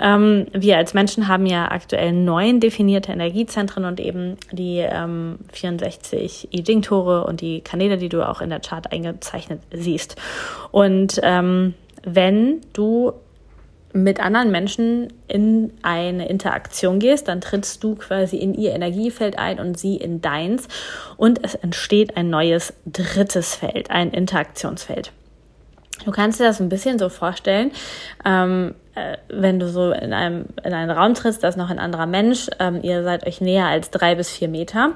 Ähm, 0.00 0.46
wir 0.52 0.76
als 0.76 0.94
Menschen 0.94 1.28
haben 1.28 1.46
ja 1.46 1.70
aktuell 1.70 2.12
neun 2.12 2.60
definierte 2.60 3.10
Energiezentren 3.10 3.84
und 3.84 3.98
eben 3.98 4.36
die 4.52 4.78
ähm, 4.78 5.38
64 5.52 6.48
I 6.52 6.62
Ching-Tore 6.62 7.24
und 7.24 7.40
die 7.40 7.60
Kanäle, 7.60 7.98
die 7.98 8.08
du 8.08 8.26
auch 8.28 8.40
in 8.40 8.50
der 8.50 8.60
Chart 8.60 8.90
eingezeichnet 8.92 9.60
siehst. 9.72 10.16
Und 10.70 11.18
ähm, 11.22 11.74
wenn 12.04 12.60
du 12.72 13.12
mit 13.92 14.20
anderen 14.20 14.50
Menschen 14.50 15.12
in 15.28 15.72
eine 15.82 16.28
Interaktion 16.28 16.98
gehst, 16.98 17.28
dann 17.28 17.40
trittst 17.40 17.82
du 17.82 17.94
quasi 17.94 18.36
in 18.36 18.54
ihr 18.54 18.72
Energiefeld 18.72 19.38
ein 19.38 19.58
und 19.58 19.78
sie 19.78 19.96
in 19.96 20.20
deins 20.20 20.68
und 21.16 21.44
es 21.44 21.54
entsteht 21.54 22.16
ein 22.16 22.28
neues 22.30 22.74
drittes 22.86 23.54
Feld, 23.54 23.90
ein 23.90 24.10
Interaktionsfeld. 24.10 25.12
Du 26.04 26.12
kannst 26.12 26.38
dir 26.38 26.44
das 26.44 26.60
ein 26.60 26.68
bisschen 26.68 26.98
so 26.98 27.08
vorstellen, 27.08 27.72
ähm, 28.24 28.74
äh, 28.87 28.87
wenn 29.28 29.58
du 29.58 29.68
so 29.68 29.92
in 29.92 30.12
einem 30.12 30.46
in 30.64 30.72
einen 30.72 30.90
Raum 30.90 31.14
trittst, 31.14 31.42
da 31.42 31.48
ist 31.48 31.56
noch 31.56 31.70
ein 31.70 31.78
anderer 31.78 32.06
Mensch, 32.06 32.48
ähm, 32.58 32.80
ihr 32.82 33.02
seid 33.02 33.26
euch 33.26 33.40
näher 33.40 33.66
als 33.66 33.90
drei 33.90 34.14
bis 34.14 34.30
vier 34.30 34.48
Meter, 34.48 34.92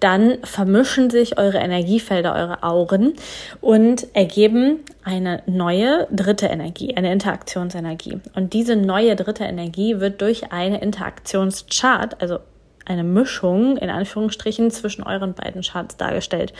dann 0.00 0.38
vermischen 0.44 1.10
sich 1.10 1.38
eure 1.38 1.58
Energiefelder, 1.58 2.34
eure 2.34 2.62
Auren 2.62 3.14
und 3.60 4.06
ergeben 4.14 4.80
eine 5.04 5.42
neue 5.46 6.06
dritte 6.10 6.46
Energie, 6.46 6.96
eine 6.96 7.12
Interaktionsenergie. 7.12 8.18
Und 8.34 8.52
diese 8.52 8.76
neue 8.76 9.16
dritte 9.16 9.44
Energie 9.44 10.00
wird 10.00 10.20
durch 10.20 10.52
eine 10.52 10.80
Interaktionschart, 10.80 12.20
also 12.20 12.38
eine 12.84 13.04
Mischung 13.04 13.76
in 13.76 13.90
Anführungsstrichen 13.90 14.70
zwischen 14.70 15.04
euren 15.04 15.34
beiden 15.34 15.62
Charts 15.62 15.96
dargestellt. 15.96 16.52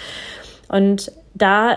Und 0.69 1.13
da, 1.35 1.77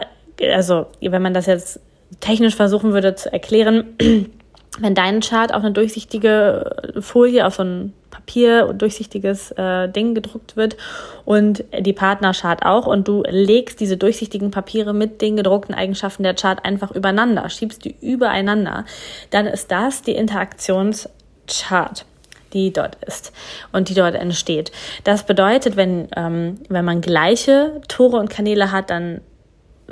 also 0.54 0.88
wenn 1.02 1.22
man 1.22 1.34
das 1.34 1.48
jetzt 1.48 1.80
technisch 2.20 2.56
versuchen 2.56 2.94
würde 2.94 3.16
zu 3.16 3.32
erklären, 3.32 3.98
wenn 4.80 4.96
dein 4.96 5.22
Chart 5.22 5.54
auf 5.54 5.64
eine 5.64 5.72
durchsichtige 5.72 6.94
Folie, 7.00 7.46
auf 7.46 7.56
so 7.56 7.64
ein 7.64 7.94
Papier, 8.10 8.74
durchsichtiges 8.74 9.52
äh, 9.52 9.90
Ding 9.90 10.16
gedruckt 10.16 10.56
wird 10.56 10.78
und 11.26 11.64
die 11.78 11.94
Partnerchart 11.94 12.66
auch 12.66 12.88
und 12.88 13.08
du 13.08 13.24
legst 13.28 13.80
diese 13.80 13.98
durchsichtigen 13.98 14.52
Papiere 14.52 14.94
mit 14.94 15.22
den 15.22 15.36
gedruckten 15.36 15.76
Eigenschaften 15.76 16.24
der 16.24 16.36
Chart 16.36 16.64
einfach 16.64 16.92
übereinander, 16.92 17.50
schiebst 17.50 17.86
die 17.86 17.96
übereinander, 18.02 18.86
dann 19.30 19.46
ist 19.46 19.72
das 19.72 20.02
die 20.02 20.14
Interaktionschart 20.14 22.06
die 22.54 22.72
dort 22.72 22.96
ist 23.04 23.34
und 23.72 23.90
die 23.90 23.96
dort 23.96 24.14
entsteht. 24.14 24.72
Das 25.04 25.26
bedeutet, 25.26 25.76
wenn, 25.76 26.08
ähm, 26.16 26.60
wenn 26.70 26.86
man 26.86 27.02
gleiche 27.02 27.82
Tore 27.88 28.18
und 28.18 28.30
Kanäle 28.30 28.72
hat, 28.72 28.92
dann 28.92 29.22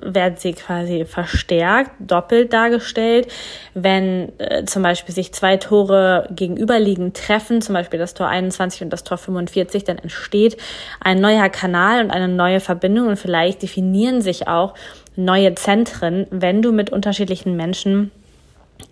werden 0.02 0.36
sie 0.38 0.54
quasi 0.54 1.06
verstärkt, 1.06 1.92
doppelt 2.00 2.54
dargestellt. 2.54 3.28
Wenn 3.74 4.32
äh, 4.40 4.66
zum 4.66 4.84
Beispiel 4.84 5.14
sich 5.14 5.34
zwei 5.34 5.58
Tore 5.58 6.28
gegenüberliegend 6.32 7.16
treffen, 7.16 7.62
zum 7.62 7.74
Beispiel 7.74 8.00
das 8.00 8.14
Tor 8.14 8.28
21 8.28 8.84
und 8.84 8.90
das 8.92 9.04
Tor 9.04 9.18
45, 9.18 9.84
dann 9.84 9.98
entsteht 9.98 10.58
ein 11.00 11.20
neuer 11.20 11.50
Kanal 11.50 12.04
und 12.04 12.12
eine 12.12 12.28
neue 12.28 12.60
Verbindung 12.60 13.08
und 13.08 13.18
vielleicht 13.18 13.62
definieren 13.62 14.22
sich 14.22 14.48
auch 14.48 14.74
neue 15.16 15.56
Zentren, 15.56 16.28
wenn 16.30 16.62
du 16.62 16.72
mit 16.72 16.90
unterschiedlichen 16.90 17.56
Menschen 17.56 18.12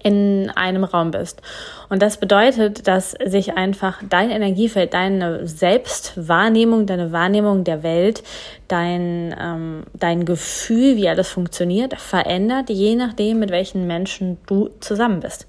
in 0.04 0.52
einem 0.56 0.84
Raum 0.84 1.12
bist. 1.12 1.42
Und 1.90 2.02
das 2.02 2.18
bedeutet, 2.18 2.88
dass 2.88 3.12
sich 3.12 3.54
einfach 3.54 4.02
dein 4.08 4.30
Energiefeld, 4.30 4.94
deine 4.94 5.48
Selbstwahrnehmung, 5.48 6.86
deine 6.86 7.12
Wahrnehmung 7.12 7.64
der 7.64 7.84
Welt, 7.84 8.24
dein, 8.68 9.36
ähm, 9.40 9.84
dein 9.94 10.26
Gefühl, 10.26 10.96
wie 10.96 11.10
alles 11.10 11.30
funktioniert, 11.30 12.00
verändert, 12.00 12.70
je 12.70 12.96
nachdem, 12.96 13.40
mit 13.40 13.52
welchen 13.52 13.88
Menschen 13.88 14.38
du 14.48 14.70
zusammen 14.80 15.20
bist. 15.20 15.48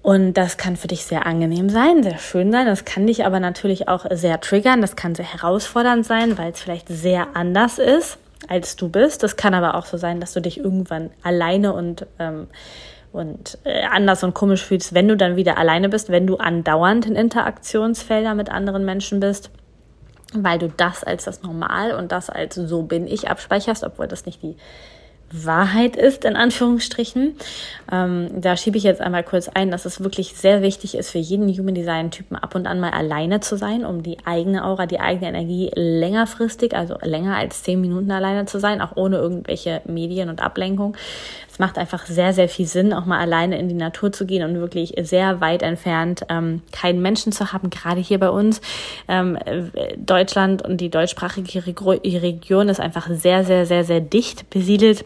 Und 0.00 0.34
das 0.34 0.56
kann 0.56 0.76
für 0.76 0.88
dich 0.88 1.04
sehr 1.04 1.26
angenehm 1.26 1.68
sein, 1.68 2.02
sehr 2.02 2.18
schön 2.18 2.50
sein. 2.50 2.66
Das 2.66 2.84
kann 2.84 3.06
dich 3.06 3.26
aber 3.26 3.40
natürlich 3.40 3.88
auch 3.88 4.06
sehr 4.10 4.40
triggern. 4.40 4.80
Das 4.80 4.96
kann 4.96 5.14
sehr 5.14 5.30
herausfordernd 5.30 6.06
sein, 6.06 6.38
weil 6.38 6.52
es 6.52 6.60
vielleicht 6.60 6.88
sehr 6.88 7.28
anders 7.34 7.78
ist 7.78 8.18
als 8.46 8.76
du 8.76 8.88
bist. 8.88 9.22
Das 9.22 9.36
kann 9.36 9.54
aber 9.54 9.74
auch 9.74 9.86
so 9.86 9.96
sein, 9.96 10.20
dass 10.20 10.32
du 10.32 10.40
dich 10.40 10.58
irgendwann 10.58 11.10
alleine 11.22 11.72
und, 11.72 12.06
ähm, 12.18 12.48
und 13.12 13.58
äh, 13.64 13.84
anders 13.84 14.22
und 14.22 14.34
komisch 14.34 14.64
fühlst, 14.64 14.94
wenn 14.94 15.08
du 15.08 15.16
dann 15.16 15.36
wieder 15.36 15.58
alleine 15.58 15.88
bist, 15.88 16.10
wenn 16.10 16.26
du 16.26 16.36
andauernd 16.36 17.06
in 17.06 17.16
Interaktionsfelder 17.16 18.34
mit 18.34 18.50
anderen 18.50 18.84
Menschen 18.84 19.20
bist, 19.20 19.50
weil 20.34 20.58
du 20.58 20.68
das 20.68 21.04
als 21.04 21.24
das 21.24 21.42
Normal 21.42 21.92
und 21.92 22.12
das 22.12 22.30
als 22.30 22.54
so 22.54 22.82
bin 22.82 23.06
ich 23.06 23.28
abspeicherst, 23.28 23.82
obwohl 23.82 24.06
das 24.06 24.26
nicht 24.26 24.42
die 24.42 24.56
Wahrheit 25.30 25.96
ist, 25.96 26.24
in 26.24 26.36
Anführungsstrichen. 26.36 27.36
Ähm, 27.90 28.28
da 28.34 28.56
schiebe 28.56 28.78
ich 28.78 28.84
jetzt 28.84 29.00
einmal 29.00 29.22
kurz 29.22 29.48
ein, 29.48 29.70
dass 29.70 29.84
es 29.84 30.02
wirklich 30.02 30.34
sehr 30.34 30.62
wichtig 30.62 30.94
ist, 30.94 31.10
für 31.10 31.18
jeden 31.18 31.48
Human 31.48 31.74
Design 31.74 32.10
Typen 32.10 32.36
ab 32.36 32.54
und 32.54 32.66
an 32.66 32.80
mal 32.80 32.90
alleine 32.90 33.40
zu 33.40 33.56
sein, 33.56 33.84
um 33.84 34.02
die 34.02 34.18
eigene 34.24 34.64
Aura, 34.64 34.86
die 34.86 35.00
eigene 35.00 35.28
Energie 35.28 35.70
längerfristig, 35.74 36.74
also 36.74 36.96
länger 37.02 37.36
als 37.36 37.62
zehn 37.62 37.80
Minuten 37.80 38.10
alleine 38.10 38.46
zu 38.46 38.58
sein, 38.58 38.80
auch 38.80 38.96
ohne 38.96 39.16
irgendwelche 39.18 39.82
Medien 39.86 40.28
und 40.28 40.42
Ablenkung. 40.42 40.96
Es 41.50 41.58
macht 41.58 41.76
einfach 41.76 42.06
sehr, 42.06 42.32
sehr 42.32 42.48
viel 42.48 42.66
Sinn, 42.66 42.92
auch 42.92 43.04
mal 43.04 43.18
alleine 43.18 43.58
in 43.58 43.68
die 43.68 43.74
Natur 43.74 44.12
zu 44.12 44.26
gehen 44.26 44.48
und 44.48 44.60
wirklich 44.60 44.94
sehr 45.00 45.40
weit 45.40 45.62
entfernt 45.62 46.24
ähm, 46.28 46.62
keinen 46.72 47.02
Menschen 47.02 47.32
zu 47.32 47.52
haben, 47.52 47.70
gerade 47.70 48.00
hier 48.00 48.18
bei 48.18 48.30
uns. 48.30 48.60
Ähm, 49.08 49.38
Deutschland 49.96 50.62
und 50.62 50.80
die 50.80 50.90
deutschsprachige 50.90 51.66
Region 51.66 52.68
ist 52.68 52.80
einfach 52.80 53.08
sehr, 53.10 53.44
sehr, 53.44 53.66
sehr, 53.66 53.84
sehr 53.84 54.00
dicht 54.00 54.48
besiedelt. 54.50 55.04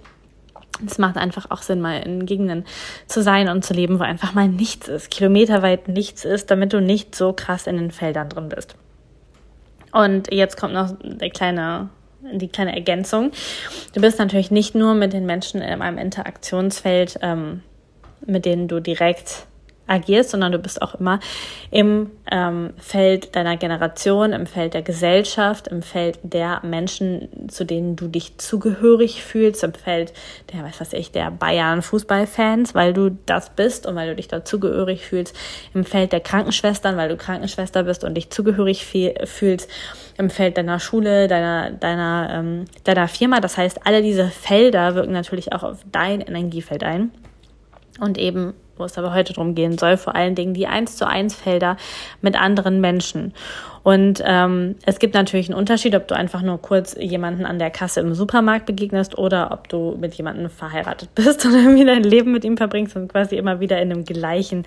Es 0.87 0.99
macht 0.99 1.17
einfach 1.17 1.51
auch 1.51 1.63
Sinn, 1.63 1.81
mal 1.81 2.01
in 2.01 2.27
Gegenden 2.27 2.65
zu 3.07 3.23
sein 3.23 3.49
und 3.49 3.65
zu 3.65 3.75
leben, 3.75 3.99
wo 3.99 4.03
einfach 4.03 4.35
mal 4.35 4.49
nichts 4.49 4.89
ist, 4.89 5.11
kilometerweit 5.11 5.89
nichts 5.89 6.25
ist, 6.25 6.51
damit 6.51 6.73
du 6.73 6.81
nicht 6.81 7.15
so 7.15 7.33
krass 7.33 7.67
in 7.67 7.77
den 7.77 7.91
Feldern 7.91 8.29
drin 8.29 8.49
bist. 8.49 8.75
Und 9.93 10.33
jetzt 10.33 10.57
kommt 10.57 10.75
noch 10.75 10.95
der 11.03 11.31
kleine, 11.31 11.91
die 12.33 12.49
kleine 12.49 12.75
Ergänzung. 12.75 13.31
Du 13.95 14.01
bist 14.01 14.19
natürlich 14.19 14.51
nicht 14.51 14.75
nur 14.75 14.95
mit 14.95 15.13
den 15.13 15.27
Menschen 15.27 15.61
in 15.61 15.83
einem 15.83 15.99
Interaktionsfeld, 15.99 17.19
ähm, 17.23 17.63
mit 18.25 18.47
denen 18.47 18.69
du 18.69 18.81
direkt 18.81 19.47
agierst, 19.93 20.31
sondern 20.31 20.53
du 20.53 20.59
bist 20.59 20.81
auch 20.83 20.95
immer 20.95 21.21
im 21.71 22.11
ähm, 22.31 22.73
Feld 22.79 23.37
deiner 23.37 23.57
Generation, 23.57 24.33
im 24.33 24.47
Feld 24.47 24.75
der 24.75 24.83
Gesellschaft, 24.83 25.69
im 25.69 25.83
Feld 25.83 26.19
der 26.23 26.61
Menschen, 26.65 27.49
zu 27.49 27.65
denen 27.65 27.97
du 27.97 28.09
dich 28.09 28.39
zugehörig 28.39 29.23
fühlst, 29.23 29.63
im 29.63 29.75
Feld 29.75 30.13
der, 30.53 30.65
was 30.65 30.81
weiß 30.81 30.93
ich, 30.95 31.13
der 31.13 31.31
Bayern 31.31 31.83
Fußballfans, 31.83 32.75
weil 32.75 32.93
du 32.93 33.17
das 33.27 33.51
bist 33.51 33.87
und 33.87 33.95
weil 33.95 34.09
du 34.09 34.17
dich 34.17 34.29
dazugehörig 34.29 35.05
fühlst, 35.05 35.37
im 35.75 35.85
Feld 35.85 36.13
der 36.13 36.21
Krankenschwestern, 36.21 36.97
weil 36.97 37.09
du 37.09 37.17
Krankenschwester 37.17 37.83
bist 37.83 38.05
und 38.05 38.15
dich 38.15 38.31
zugehörig 38.31 38.87
fühlst, 38.87 39.69
im 40.19 40.31
Feld 40.31 40.57
deiner 40.57 40.79
Schule, 40.79 41.29
deiner, 41.29 41.71
deiner, 41.71 42.29
ähm, 42.33 42.65
deiner 42.85 43.09
Firma. 43.09 43.41
Das 43.41 43.57
heißt, 43.57 43.87
alle 43.87 44.03
diese 44.03 44.27
Felder 44.29 44.95
wirken 44.95 45.13
natürlich 45.13 45.53
auch 45.53 45.63
auf 45.63 45.79
dein 45.91 46.21
Energiefeld 46.21 46.85
ein. 46.85 47.11
Und 48.01 48.19
eben 48.19 48.55
wo 48.83 48.87
es 48.87 48.99
aber 48.99 49.15
heute 49.15 49.33
drum 49.33 49.55
gehen 49.55 49.79
soll, 49.79 49.97
vor 49.97 50.17
allen 50.17 50.35
Dingen 50.35 50.55
die 50.55 50.67
eins 50.67 50.97
zu 50.97 51.07
eins 51.07 51.35
Felder 51.35 51.77
mit 52.21 52.39
anderen 52.39 52.81
Menschen. 52.81 53.33
Und 53.83 54.23
ähm, 54.25 54.77
es 54.87 54.99
gibt 54.99 55.15
natürlich 55.15 55.49
einen 55.49 55.59
Unterschied, 55.59 55.95
ob 55.97 56.07
du 56.07 56.15
einfach 56.15 56.43
nur 56.43 56.59
kurz 56.59 56.97
jemanden 56.99 57.45
an 57.45 57.59
der 57.59 57.71
Kasse 57.71 58.01
im 58.01 58.15
Supermarkt 58.15 58.67
begegnest 58.67 59.19
oder 59.19 59.51
ob 59.51 59.69
du 59.69 59.97
mit 60.01 60.15
jemandem 60.15 60.51
verheiratet 60.51 61.11
bist 61.15 61.45
und 61.45 61.55
irgendwie 61.55 61.85
dein 61.85 62.05
Leben 62.05 62.33
mit 62.33 62.45
ihm 62.45 62.57
verbringst 62.57 62.95
und 62.97 63.09
quasi 63.09 63.37
immer 63.37 63.61
wieder 63.61 63.81
in 63.83 63.91
dem 63.91 64.05
gleichen 64.05 64.65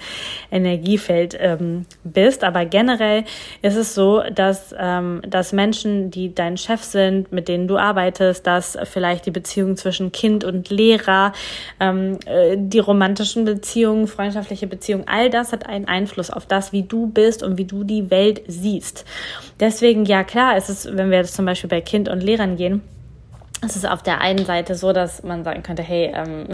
Energiefeld 0.52 1.38
ähm, 1.40 1.86
bist. 2.04 2.44
Aber 2.44 2.66
generell 2.66 3.24
ist 3.62 3.78
es 3.78 3.96
so, 3.96 4.22
dass, 4.34 4.76
ähm, 4.78 5.22
dass 5.28 5.54
Menschen, 5.54 6.12
die 6.12 6.36
dein 6.36 6.58
Chef 6.58 6.84
sind, 6.84 7.32
mit 7.32 7.48
denen 7.48 7.68
du 7.68 7.78
arbeitest, 7.78 8.46
dass 8.46 8.78
vielleicht 8.84 9.26
die 9.26 9.32
Beziehung 9.32 9.78
zwischen 9.78 10.12
Kind 10.12 10.44
und 10.44 10.70
Lehrer, 10.70 11.32
ähm, 11.80 12.18
äh, 12.26 12.58
die 12.58 12.80
romantischen 12.80 13.46
Beziehungen, 13.46 14.05
freundschaftliche 14.08 14.68
Beziehungen, 14.68 15.08
all 15.08 15.30
das 15.30 15.52
hat 15.52 15.68
einen 15.68 15.88
Einfluss 15.88 16.30
auf 16.30 16.46
das, 16.46 16.72
wie 16.72 16.84
du 16.84 17.08
bist 17.08 17.44
und 17.44 17.58
wie 17.58 17.66
du 17.66 17.84
die 17.84 18.10
Welt 18.12 18.42
siehst. 18.48 19.06
Deswegen, 19.60 20.06
ja 20.06 20.24
klar, 20.24 20.58
ist 20.58 20.70
es, 20.70 20.86
wenn 20.96 21.12
wir 21.12 21.18
jetzt 21.18 21.36
zum 21.36 21.46
Beispiel 21.46 21.70
bei 21.70 21.82
Kind 21.82 22.10
und 22.10 22.22
Lehrern 22.22 22.58
gehen, 22.58 22.82
ist 23.64 23.76
es 23.76 23.86
auf 23.86 24.04
der 24.04 24.22
einen 24.22 24.46
Seite 24.46 24.76
so, 24.76 24.94
dass 24.94 25.24
man 25.24 25.44
sagen 25.44 25.64
könnte, 25.64 25.84
hey, 25.84 26.12
ähm, 26.14 26.48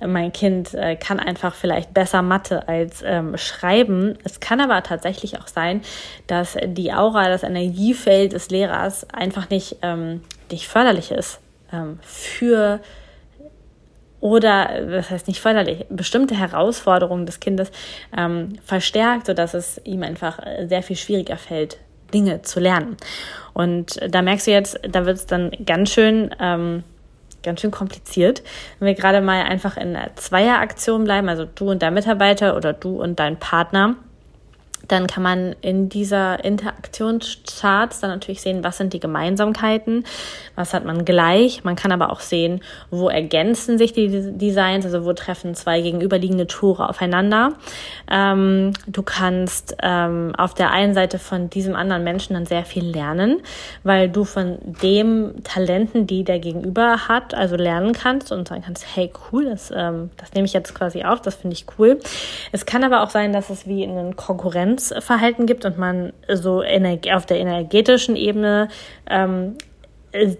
mein 0.06 0.32
Kind 0.32 0.74
äh, 0.74 0.96
kann 0.96 1.20
einfach 1.20 1.54
vielleicht 1.54 1.94
besser 1.94 2.22
Mathe 2.22 2.66
als 2.66 3.02
ähm, 3.06 3.36
Schreiben. 3.36 4.18
Es 4.24 4.40
kann 4.40 4.60
aber 4.60 4.82
tatsächlich 4.82 5.38
auch 5.38 5.46
sein, 5.46 5.82
dass 6.26 6.56
die 6.64 6.92
Aura, 6.92 7.28
das 7.28 7.44
Energiefeld 7.44 8.32
des 8.32 8.50
Lehrers 8.50 9.08
einfach 9.10 9.48
nicht, 9.48 9.76
ähm, 9.82 10.22
nicht 10.50 10.66
förderlich 10.66 11.12
ist 11.12 11.40
ähm, 11.72 11.98
für 12.02 12.80
oder, 14.22 14.86
das 14.88 15.10
heißt 15.10 15.26
nicht 15.26 15.40
förderlich, 15.40 15.84
bestimmte 15.90 16.36
Herausforderungen 16.38 17.26
des 17.26 17.40
Kindes 17.40 17.72
ähm, 18.16 18.50
verstärkt, 18.64 19.26
sodass 19.26 19.52
es 19.52 19.80
ihm 19.82 20.04
einfach 20.04 20.38
sehr 20.68 20.84
viel 20.84 20.94
schwieriger 20.94 21.36
fällt, 21.36 21.78
Dinge 22.14 22.40
zu 22.42 22.60
lernen. 22.60 22.96
Und 23.52 23.98
da 24.08 24.22
merkst 24.22 24.46
du 24.46 24.52
jetzt, 24.52 24.78
da 24.88 25.06
wird 25.06 25.16
es 25.16 25.26
dann 25.26 25.50
ganz 25.66 25.90
schön, 25.90 26.32
ähm, 26.38 26.84
ganz 27.42 27.62
schön 27.62 27.72
kompliziert. 27.72 28.44
Wenn 28.78 28.86
wir 28.86 28.94
gerade 28.94 29.20
mal 29.20 29.42
einfach 29.42 29.76
in 29.76 29.96
einer 29.96 30.14
Zweieraktion 30.14 31.02
bleiben, 31.02 31.28
also 31.28 31.44
du 31.44 31.72
und 31.72 31.82
dein 31.82 31.92
Mitarbeiter 31.92 32.56
oder 32.56 32.72
du 32.72 33.02
und 33.02 33.18
dein 33.18 33.40
Partner, 33.40 33.96
dann 34.88 35.06
kann 35.06 35.22
man 35.22 35.56
in 35.60 35.88
dieser 35.88 36.44
Interaktionscharts 36.44 38.00
dann 38.00 38.10
natürlich 38.10 38.40
sehen, 38.42 38.64
was 38.64 38.78
sind 38.78 38.92
die 38.92 39.00
Gemeinsamkeiten, 39.00 40.04
was 40.54 40.74
hat 40.74 40.84
man 40.84 41.04
gleich. 41.04 41.64
Man 41.64 41.76
kann 41.76 41.92
aber 41.92 42.10
auch 42.10 42.20
sehen, 42.20 42.60
wo 42.90 43.08
ergänzen 43.08 43.78
sich 43.78 43.92
die 43.92 44.08
Designs, 44.36 44.84
also 44.84 45.04
wo 45.04 45.12
treffen 45.12 45.54
zwei 45.54 45.80
gegenüberliegende 45.80 46.46
Tore 46.46 46.88
aufeinander. 46.88 47.52
Ähm, 48.10 48.72
du 48.86 49.02
kannst 49.02 49.76
ähm, 49.82 50.34
auf 50.36 50.54
der 50.54 50.70
einen 50.70 50.94
Seite 50.94 51.18
von 51.18 51.48
diesem 51.50 51.74
anderen 51.74 52.04
Menschen 52.04 52.34
dann 52.34 52.46
sehr 52.46 52.64
viel 52.64 52.84
lernen, 52.84 53.40
weil 53.82 54.08
du 54.08 54.24
von 54.24 54.58
dem 54.82 55.42
Talenten, 55.44 56.06
die 56.06 56.24
der 56.24 56.38
Gegenüber 56.38 57.08
hat, 57.08 57.34
also 57.34 57.56
lernen 57.56 57.92
kannst 57.92 58.32
und 58.32 58.48
sagen 58.48 58.62
kannst, 58.64 58.84
hey 58.94 59.12
cool, 59.30 59.44
das, 59.46 59.72
ähm, 59.74 60.10
das 60.16 60.32
nehme 60.34 60.46
ich 60.46 60.52
jetzt 60.52 60.74
quasi 60.74 61.04
auf, 61.04 61.20
das 61.20 61.36
finde 61.36 61.54
ich 61.54 61.66
cool. 61.78 61.98
Es 62.50 62.66
kann 62.66 62.84
aber 62.84 63.02
auch 63.02 63.10
sein, 63.10 63.32
dass 63.32 63.50
es 63.50 63.66
wie 63.66 63.82
in 63.82 63.90
einem 63.90 64.16
Konkurrenz 64.16 64.71
Konkurrenzverhalten 64.72 65.46
gibt 65.46 65.64
und 65.64 65.78
man 65.78 66.12
so 66.32 66.62
auf 67.12 67.26
der 67.26 67.38
energetischen 67.38 68.16
Ebene 68.16 68.68
ähm, 69.08 69.56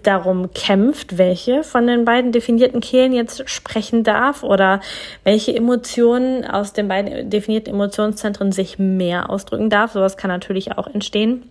darum 0.03 0.51
kämpft, 0.53 1.17
welche 1.17 1.63
von 1.63 1.87
den 1.87 2.05
beiden 2.05 2.31
definierten 2.31 2.79
Kehlen 2.79 3.11
jetzt 3.11 3.49
sprechen 3.49 4.03
darf 4.03 4.43
oder 4.43 4.81
welche 5.23 5.55
Emotionen 5.55 6.45
aus 6.45 6.73
den 6.73 6.87
beiden 6.87 7.29
definierten 7.29 7.73
Emotionszentren 7.73 8.51
sich 8.51 8.77
mehr 8.77 9.31
ausdrücken 9.31 9.69
darf. 9.71 9.93
Sowas 9.93 10.17
kann 10.17 10.29
natürlich 10.29 10.77
auch 10.77 10.87
entstehen. 10.87 11.49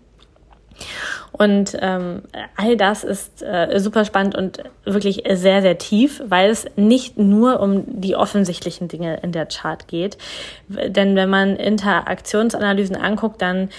Und 1.32 1.76
ähm, 1.80 2.22
all 2.56 2.76
das 2.76 3.04
ist 3.04 3.42
äh, 3.42 3.78
super 3.78 4.04
spannend 4.04 4.36
und 4.36 4.62
wirklich 4.84 5.24
sehr, 5.32 5.62
sehr 5.62 5.78
tief, 5.78 6.22
weil 6.26 6.50
es 6.50 6.66
nicht 6.76 7.18
nur 7.18 7.60
um 7.60 7.84
die 7.86 8.16
offensichtlichen 8.16 8.88
Dinge 8.88 9.18
in 9.22 9.32
der 9.32 9.46
Chart 9.46 9.88
geht. 9.88 10.18
Denn 10.68 11.16
wenn 11.16 11.30
man 11.30 11.56
Interaktionsanalysen 11.56 12.96
anguckt, 12.96 13.40
dann 13.40 13.70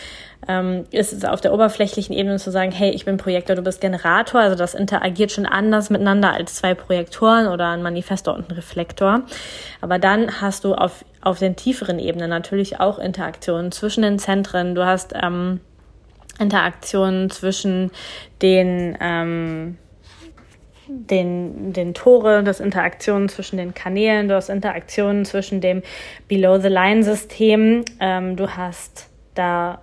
ähm, 0.47 0.85
ist 0.91 1.13
es 1.13 1.25
auf 1.25 1.41
der 1.41 1.53
oberflächlichen 1.53 2.15
Ebene 2.15 2.37
zu 2.37 2.51
sagen, 2.51 2.71
hey, 2.71 2.91
ich 2.91 3.05
bin 3.05 3.17
Projektor, 3.17 3.55
du 3.55 3.61
bist 3.61 3.81
Generator, 3.81 4.41
also 4.41 4.55
das 4.55 4.73
interagiert 4.73 5.31
schon 5.31 5.45
anders 5.45 5.89
miteinander 5.89 6.33
als 6.33 6.55
zwei 6.55 6.73
Projektoren 6.73 7.47
oder 7.47 7.69
ein 7.69 7.83
Manifestor 7.83 8.33
und 8.35 8.49
ein 8.49 8.55
Reflektor. 8.55 9.21
Aber 9.81 9.99
dann 9.99 10.41
hast 10.41 10.65
du 10.65 10.73
auf, 10.73 11.05
auf 11.21 11.39
den 11.39 11.55
tieferen 11.55 11.99
Ebenen 11.99 12.29
natürlich 12.29 12.79
auch 12.79 12.99
Interaktionen 12.99 13.71
zwischen 13.71 14.01
den 14.01 14.19
Zentren. 14.19 14.75
Du 14.75 14.85
hast 14.85 15.13
ähm, 15.15 15.61
Interaktionen 16.39 17.29
zwischen 17.29 17.91
den, 18.41 18.97
ähm, 18.99 19.77
den, 20.87 21.73
den 21.73 21.93
Tore, 21.93 22.43
das 22.43 22.59
Interaktionen 22.59 23.29
zwischen 23.29 23.57
den 23.57 23.73
Kanälen, 23.73 24.27
du 24.27 24.35
hast 24.35 24.49
Interaktionen 24.49 25.25
zwischen 25.25 25.61
dem 25.61 25.83
Below-the-Line-System, 26.27 27.85
ähm, 27.99 28.35
du 28.35 28.49
hast 28.49 29.09
da 29.35 29.81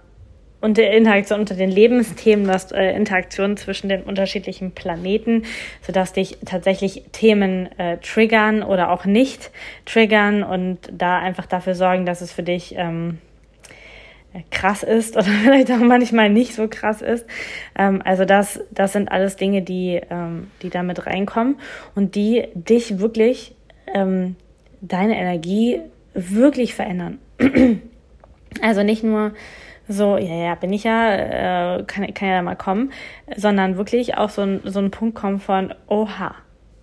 und 0.61 0.77
der 0.77 0.93
Interaktion 0.93 1.41
unter 1.41 1.55
den 1.55 1.71
Lebensthemen, 1.71 2.45
du 2.45 2.53
hast 2.53 2.73
äh, 2.73 2.95
Interaktionen 2.95 3.57
zwischen 3.57 3.89
den 3.89 4.03
unterschiedlichen 4.03 4.73
Planeten, 4.73 5.45
sodass 5.81 6.13
dich 6.13 6.37
tatsächlich 6.45 7.05
Themen 7.13 7.71
äh, 7.79 7.97
triggern 7.99 8.63
oder 8.63 8.91
auch 8.91 9.07
nicht 9.07 9.51
triggern 9.87 10.43
und 10.43 10.79
da 10.93 11.19
einfach 11.19 11.47
dafür 11.47 11.75
sorgen, 11.75 12.05
dass 12.05 12.21
es 12.21 12.31
für 12.31 12.43
dich 12.43 12.75
ähm, 12.77 13.19
krass 14.51 14.83
ist 14.83 15.17
oder 15.17 15.25
vielleicht 15.43 15.71
auch 15.71 15.79
manchmal 15.79 16.31
nicht 16.31 16.55
so 16.55 16.69
krass 16.69 17.03
ist. 17.03 17.27
Ähm, 17.77 18.03
also 18.05 18.25
das, 18.25 18.61
das 18.71 18.93
sind 18.93 19.11
alles 19.11 19.37
Dinge, 19.37 19.63
die, 19.63 20.01
ähm, 20.11 20.51
die 20.63 20.71
damit 20.71 21.07
reinkommen 21.07 21.57
und 21.95 22.15
die 22.15 22.49
dich 22.55 22.99
wirklich, 22.99 23.55
ähm, 23.93 24.37
deine 24.81 25.19
Energie 25.19 25.81
wirklich 26.15 26.75
verändern. 26.75 27.19
also 28.63 28.83
nicht 28.83 29.05
nur 29.05 29.33
so, 29.89 30.17
ja, 30.17 30.35
ja, 30.35 30.55
bin 30.55 30.73
ich 30.73 30.85
ja, 30.85 31.79
äh, 31.79 31.83
kann, 31.85 32.15
kann 32.15 32.29
ja 32.29 32.37
da 32.37 32.43
mal 32.43 32.55
kommen, 32.55 32.93
sondern 33.37 33.77
wirklich 33.77 34.17
auch 34.17 34.31
so 34.31 34.43
ein, 34.43 34.61
so 34.65 34.79
ein 34.79 34.93
Punkt 34.93 35.17
kommen 35.17 35.41
von, 35.41 35.75
oha, 35.89 36.35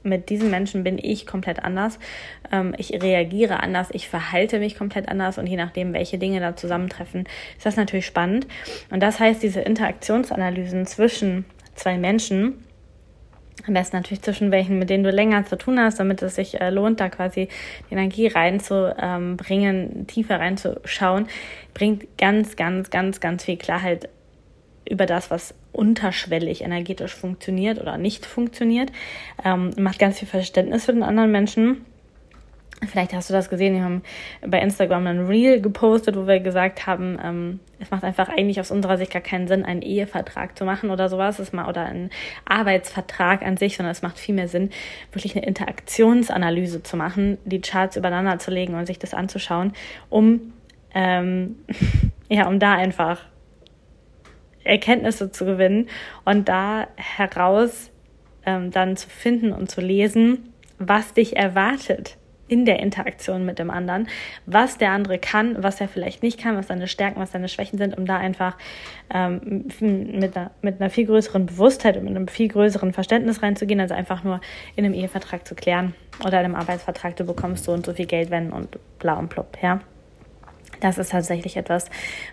mit 0.08 0.30
diesen 0.30 0.50
Menschen 0.50 0.84
bin 0.84 0.98
ich 0.98 1.26
komplett 1.26 1.64
anders. 1.64 2.00
Ähm, 2.52 2.74
ich 2.78 2.92
reagiere 3.02 3.62
anders, 3.62 3.90
ich 3.92 4.08
verhalte 4.08 4.60
mich 4.60 4.78
komplett 4.78 5.10
anders 5.10 5.38
und 5.38 5.48
je 5.48 5.58
nachdem, 5.58 5.94
welche 5.94 6.18
Dinge 6.18 6.40
da 6.40 6.56
zusammentreffen, 6.56 7.26
ist 7.58 7.66
das 7.66 7.76
natürlich 7.76 8.06
spannend. 8.06 8.48
Und 8.90 9.02
das 9.02 9.20
heißt, 9.20 9.42
diese 9.44 9.62
Interaktionsanalysen 9.62 10.86
zwischen 10.86 11.46
zwei 11.76 11.98
Menschen, 11.98 12.64
am 13.66 13.74
besten 13.74 13.98
natürlich 13.98 14.22
zwischen 14.22 14.52
welchen, 14.52 14.80
mit 14.80 14.90
denen 14.90 15.04
du 15.04 15.12
länger 15.12 15.46
zu 15.46 15.58
tun 15.58 15.80
hast, 15.80 16.00
damit 16.00 16.22
es 16.22 16.36
sich 16.36 16.60
äh, 16.62 16.70
lohnt, 16.70 17.00
da 17.00 17.10
quasi 17.10 17.50
die 17.90 17.94
Energie 17.94 18.28
reinzubringen, 18.28 20.08
tiefer 20.08 20.40
reinzuschauen, 20.40 21.28
bringt 21.74 22.18
ganz, 22.18 22.56
ganz, 22.56 22.90
ganz, 22.90 23.20
ganz 23.20 23.44
viel 23.44 23.58
Klarheit 23.58 24.10
über 24.90 25.05
das, 25.05 25.31
was 25.31 25.53
unterschwellig 25.77 26.61
energetisch 26.61 27.16
funktioniert 27.16 27.79
oder 27.79 27.98
nicht 27.98 28.25
funktioniert. 28.25 28.92
Ähm, 29.44 29.72
macht 29.77 30.00
ganz 30.00 30.20
viel 30.20 30.27
Verständnis 30.27 30.85
für 30.85 30.94
den 30.94 31.03
anderen 31.03 31.31
Menschen. 31.31 31.85
Vielleicht 32.85 33.13
hast 33.13 33.27
du 33.29 33.33
das 33.33 33.50
gesehen, 33.50 33.74
wir 33.74 33.83
haben 33.83 34.03
bei 34.46 34.61
Instagram 34.61 35.07
ein 35.07 35.25
Reel 35.25 35.61
gepostet, 35.61 36.16
wo 36.16 36.27
wir 36.27 36.40
gesagt 36.40 36.85
haben, 36.85 37.18
ähm, 37.24 37.59
es 37.79 37.90
macht 37.90 38.03
einfach 38.03 38.29
eigentlich 38.29 38.59
aus 38.59 38.70
unserer 38.70 39.00
Sicht 39.00 39.11
gar 39.11 39.22
keinen 39.22 39.48
Sinn, 39.48 39.66
einen 39.66 39.81
Ehevertrag 39.81 40.55
zu 40.55 40.63
machen 40.63 40.92
oder 40.92 41.09
sowas, 41.09 41.40
es 41.40 41.53
mal, 41.53 41.68
oder 41.68 41.85
einen 41.85 42.11
Arbeitsvertrag 42.46 43.42
an 43.42 43.57
sich, 43.57 43.77
sondern 43.77 43.92
es 43.92 44.03
macht 44.03 44.20
viel 44.20 44.35
mehr 44.35 44.48
Sinn, 44.48 44.70
wirklich 45.11 45.35
eine 45.35 45.46
Interaktionsanalyse 45.48 46.83
zu 46.83 46.98
machen, 46.98 47.40
die 47.46 47.61
Charts 47.61 47.98
übereinander 47.98 48.37
zu 48.37 48.51
legen 48.51 48.75
und 48.75 48.85
sich 48.85 49.00
das 49.00 49.16
anzuschauen, 49.16 49.74
um 50.09 50.53
ähm, 50.94 51.55
ja, 52.29 52.48
um 52.48 52.59
da 52.59 52.74
einfach 52.74 53.22
Erkenntnisse 54.68 55.32
zu 55.32 55.46
gewinnen 55.46 55.88
und 56.25 56.48
da 56.50 56.88
heraus 56.96 57.92
ähm, 58.46 58.72
dann 58.72 58.98
zu 58.98 59.10
finden 59.10 59.51
und 59.51 59.70
zu 59.70 59.82
lesen, 59.82 60.53
was 60.80 61.14
dich 61.14 61.36
erwartet 61.36 62.18
in 62.48 62.66
der 62.66 62.80
Interaktion 62.80 63.46
mit 63.46 63.60
dem 63.60 63.70
anderen, 63.70 64.08
was 64.46 64.77
der 64.77 64.92
andere 64.92 65.20
kann, 65.20 65.62
was 65.62 65.82
er 65.82 65.88
vielleicht 65.88 66.24
nicht 66.24 66.40
kann, 66.40 66.56
was 66.56 66.68
seine 66.68 66.88
Stärken, 66.88 67.20
was 67.20 67.32
seine 67.32 67.50
Schwächen 67.50 67.77
sind, 67.77 67.98
um 67.98 68.06
da 68.06 68.18
einfach 68.18 68.58
ähm, 69.14 69.66
mit, 69.80 70.38
einer, 70.38 70.51
mit 70.62 70.80
einer 70.80 70.90
viel 70.90 71.06
größeren 71.06 71.46
Bewusstheit 71.46 71.98
und 71.98 72.06
mit 72.06 72.16
einem 72.16 72.27
viel 72.27 72.48
größeren 72.48 72.94
Verständnis 72.94 73.44
reinzugehen, 73.44 73.80
als 73.80 73.92
einfach 73.92 74.24
nur 74.24 74.40
in 74.75 74.86
einem 74.86 74.94
Ehevertrag 74.94 75.46
zu 75.46 75.56
klären 75.56 75.94
oder 76.22 76.40
in 76.40 76.46
einem 76.46 76.56
Arbeitsvertrag, 76.56 77.16
du 77.18 77.25
bekommst 77.25 77.66
so 77.66 77.74
und 77.74 77.86
so 77.86 77.94
viel 77.94 78.06
Geld, 78.06 78.32
wenn 78.32 78.51
und 78.51 78.77
bla 79.00 79.16
und 79.16 79.30
plupp, 79.30 79.58
ja. 79.62 79.82
Das 80.79 80.98
ist 80.98 81.11
tatsächlich 81.11 81.57
etwas, 81.57 81.90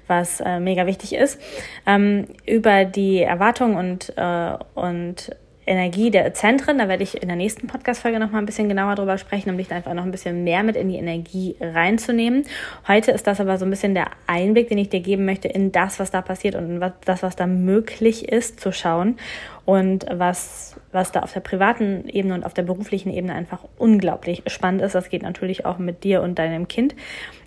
was 0.07 0.41
äh, 0.41 0.61
mega 0.61 0.87
wichtig 0.87 1.15
ist. 1.15 1.41
Ähm, 1.87 2.27
über 2.47 2.85
die 2.85 3.23
Erwartungen 3.23 3.77
und, 3.77 4.13
äh, 4.17 4.57
und 4.75 5.31
Energie 5.67 6.11
der 6.11 6.35
Zentren, 6.35 6.79
da 6.79 6.89
werde 6.89 7.03
ich 7.03 7.23
in 7.23 7.29
der 7.29 7.37
nächsten 7.37 7.67
Podcast-Folge 7.67 8.19
nochmal 8.19 8.43
ein 8.43 8.47
bisschen 8.47 8.69
genauer 8.69 8.95
drüber 8.95 9.19
sprechen, 9.19 9.51
um 9.51 9.57
dich 9.57 9.71
einfach 9.71 9.95
noch 9.95 10.05
ein 10.05 10.11
bisschen 10.11 10.45
mehr 10.45 10.63
mit 10.63 10.77
in 10.77 10.89
die 10.89 10.97
Energie 10.97 11.57
reinzunehmen. 11.61 12.45
Heute 12.87 13.13
ist 13.13 13.27
das 13.27 13.41
aber 13.41 13.59
so 13.59 13.65
ein 13.65 13.71
bisschen 13.71 13.95
der 13.95 14.09
Einblick, 14.27 14.69
den 14.69 14.79
ich 14.79 14.91
dir 14.91 15.01
geben 15.01 15.25
möchte 15.25 15.49
in 15.49 15.73
das, 15.73 15.99
was 15.99 16.11
da 16.11 16.23
passiert 16.23 16.55
und 16.55 16.65
in 16.65 16.81
was, 16.81 16.93
das, 17.05 17.23
was 17.23 17.37
da 17.37 17.47
möglich 17.47 18.29
ist, 18.29 18.61
zu 18.61 18.73
schauen 18.73 19.17
und 19.65 20.05
was, 20.11 20.77
was 20.93 21.13
da 21.13 21.21
auf 21.21 21.33
der 21.33 21.41
privaten 21.41 22.09
Ebene 22.09 22.35
und 22.35 22.45
auf 22.45 22.53
der 22.53 22.63
beruflichen 22.63 23.11
Ebene 23.11 23.35
einfach 23.35 23.61
unglaublich 23.79 24.43
spannend 24.47 24.83
ist. 24.83 24.95
Das 24.95 25.09
geht 25.09 25.23
natürlich 25.23 25.65
auch 25.65 25.79
mit 25.79 26.05
dir 26.05 26.23
und 26.23 26.39
deinem 26.39 26.69
Kind. 26.69 26.95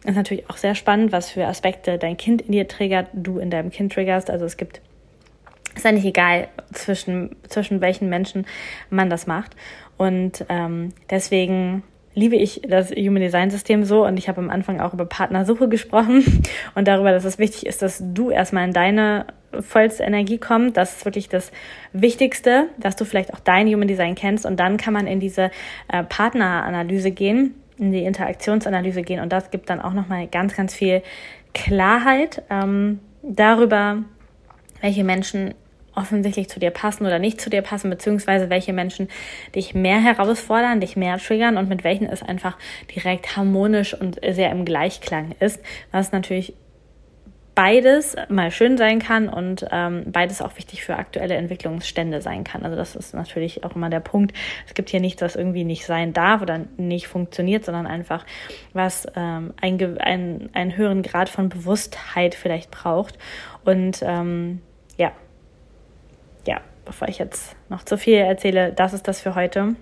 Ist 0.05 0.15
natürlich 0.15 0.49
auch 0.49 0.57
sehr 0.57 0.73
spannend, 0.73 1.11
was 1.11 1.29
für 1.29 1.45
Aspekte 1.45 1.97
dein 1.97 2.17
Kind 2.17 2.41
in 2.41 2.53
dir 2.53 2.67
triggert, 2.67 3.07
du 3.13 3.37
in 3.37 3.51
deinem 3.51 3.69
Kind 3.69 3.93
triggerst. 3.93 4.29
Also 4.29 4.45
es 4.45 4.57
gibt 4.57 4.81
ist 5.77 5.85
eigentlich 5.85 6.05
egal, 6.05 6.47
zwischen, 6.73 7.35
zwischen 7.47 7.81
welchen 7.81 8.09
Menschen 8.09 8.45
man 8.89 9.09
das 9.09 9.27
macht. 9.27 9.55
Und 9.97 10.45
ähm, 10.49 10.93
deswegen 11.09 11.83
liebe 12.17 12.35
ich 12.35 12.61
das 12.67 12.89
Human 12.91 13.21
Design 13.21 13.51
System 13.51 13.83
so 13.83 14.03
und 14.03 14.17
ich 14.17 14.27
habe 14.27 14.41
am 14.41 14.49
Anfang 14.49 14.79
auch 14.79 14.93
über 14.93 15.05
Partnersuche 15.05 15.69
gesprochen 15.69 16.43
und 16.75 16.87
darüber, 16.87 17.11
dass 17.11 17.25
es 17.25 17.37
wichtig 17.37 17.67
ist, 17.67 17.83
dass 17.83 18.01
du 18.03 18.31
erstmal 18.31 18.65
in 18.65 18.73
deine 18.73 19.27
vollste 19.59 20.03
Energie 20.03 20.39
kommst. 20.39 20.77
Das 20.77 20.97
ist 20.97 21.05
wirklich 21.05 21.29
das 21.29 21.51
Wichtigste, 21.93 22.69
dass 22.79 22.95
du 22.95 23.05
vielleicht 23.05 23.35
auch 23.35 23.39
dein 23.39 23.67
Human 23.67 23.87
Design 23.87 24.15
kennst 24.15 24.47
und 24.47 24.59
dann 24.59 24.77
kann 24.77 24.95
man 24.95 25.05
in 25.05 25.19
diese 25.19 25.51
äh, 25.89 26.03
Partneranalyse 26.03 27.11
gehen, 27.11 27.53
in 27.77 27.91
die 27.91 28.03
Interaktionsanalyse 28.03 29.03
gehen 29.03 29.19
und 29.19 29.31
das 29.31 29.51
gibt 29.51 29.69
dann 29.69 29.79
auch 29.79 29.93
nochmal 29.93 30.25
ganz, 30.25 30.55
ganz 30.55 30.73
viel 30.73 31.03
Klarheit 31.53 32.41
ähm, 32.49 32.99
darüber, 33.21 34.03
welche 34.81 35.03
Menschen 35.03 35.53
offensichtlich 35.97 36.49
zu 36.49 36.59
dir 36.59 36.71
passen 36.71 37.05
oder 37.05 37.19
nicht 37.19 37.41
zu 37.41 37.49
dir 37.49 37.61
passen, 37.61 37.89
beziehungsweise 37.89 38.49
welche 38.49 38.73
Menschen 38.73 39.09
dich 39.55 39.73
mehr 39.73 39.99
herausfordern, 39.99 40.79
dich 40.79 40.95
mehr 40.95 41.17
triggern 41.17 41.57
und 41.57 41.67
mit 41.67 41.83
welchen 41.83 42.07
es 42.07 42.23
einfach 42.23 42.57
direkt 42.95 43.35
harmonisch 43.35 43.93
und 43.93 44.19
sehr 44.23 44.51
im 44.51 44.63
Gleichklang 44.63 45.35
ist, 45.39 45.61
was 45.91 46.11
natürlich 46.11 46.53
beides 47.57 48.15
mal 48.29 48.51
schön 48.51 48.77
sein 48.77 48.99
kann 48.99 49.27
und 49.29 49.65
ähm, 49.71 50.03
beides 50.11 50.43
auch 50.43 50.55
wichtig 50.57 50.83
für 50.83 50.95
aktuelle 50.95 51.33
Entwicklungsstände 51.33 52.21
sein 52.21 52.43
kann. 52.43 52.61
Also 52.61 52.75
das 52.75 52.95
ist 52.95 53.15
natürlich 53.15 53.63
auch 53.63 53.75
immer 53.75 53.89
der 53.89 53.99
Punkt. 53.99 54.37
Es 54.67 54.75
gibt 54.75 54.91
hier 54.91 54.99
nichts, 54.99 55.23
was 55.23 55.35
irgendwie 55.35 55.63
nicht 55.63 55.83
sein 55.87 56.13
darf 56.13 56.43
oder 56.43 56.65
nicht 56.77 57.07
funktioniert, 57.07 57.65
sondern 57.65 57.87
einfach 57.87 58.27
was 58.73 59.07
ähm, 59.15 59.55
ein, 59.59 59.97
ein, 59.97 60.49
einen 60.53 60.77
höheren 60.77 61.01
Grad 61.01 61.29
von 61.29 61.49
Bewusstheit 61.49 62.35
vielleicht 62.35 62.69
braucht. 62.69 63.17
Und 63.65 64.03
ähm, 64.03 64.61
bevor 66.87 67.07
ich 67.07 67.19
jetzt 67.19 67.55
noch 67.69 67.83
zu 67.83 67.97
viel 67.97 68.17
erzähle, 68.17 68.73
das 68.73 68.93
ist 68.93 69.07
das 69.07 69.21
für 69.21 69.35
heute. 69.35 69.75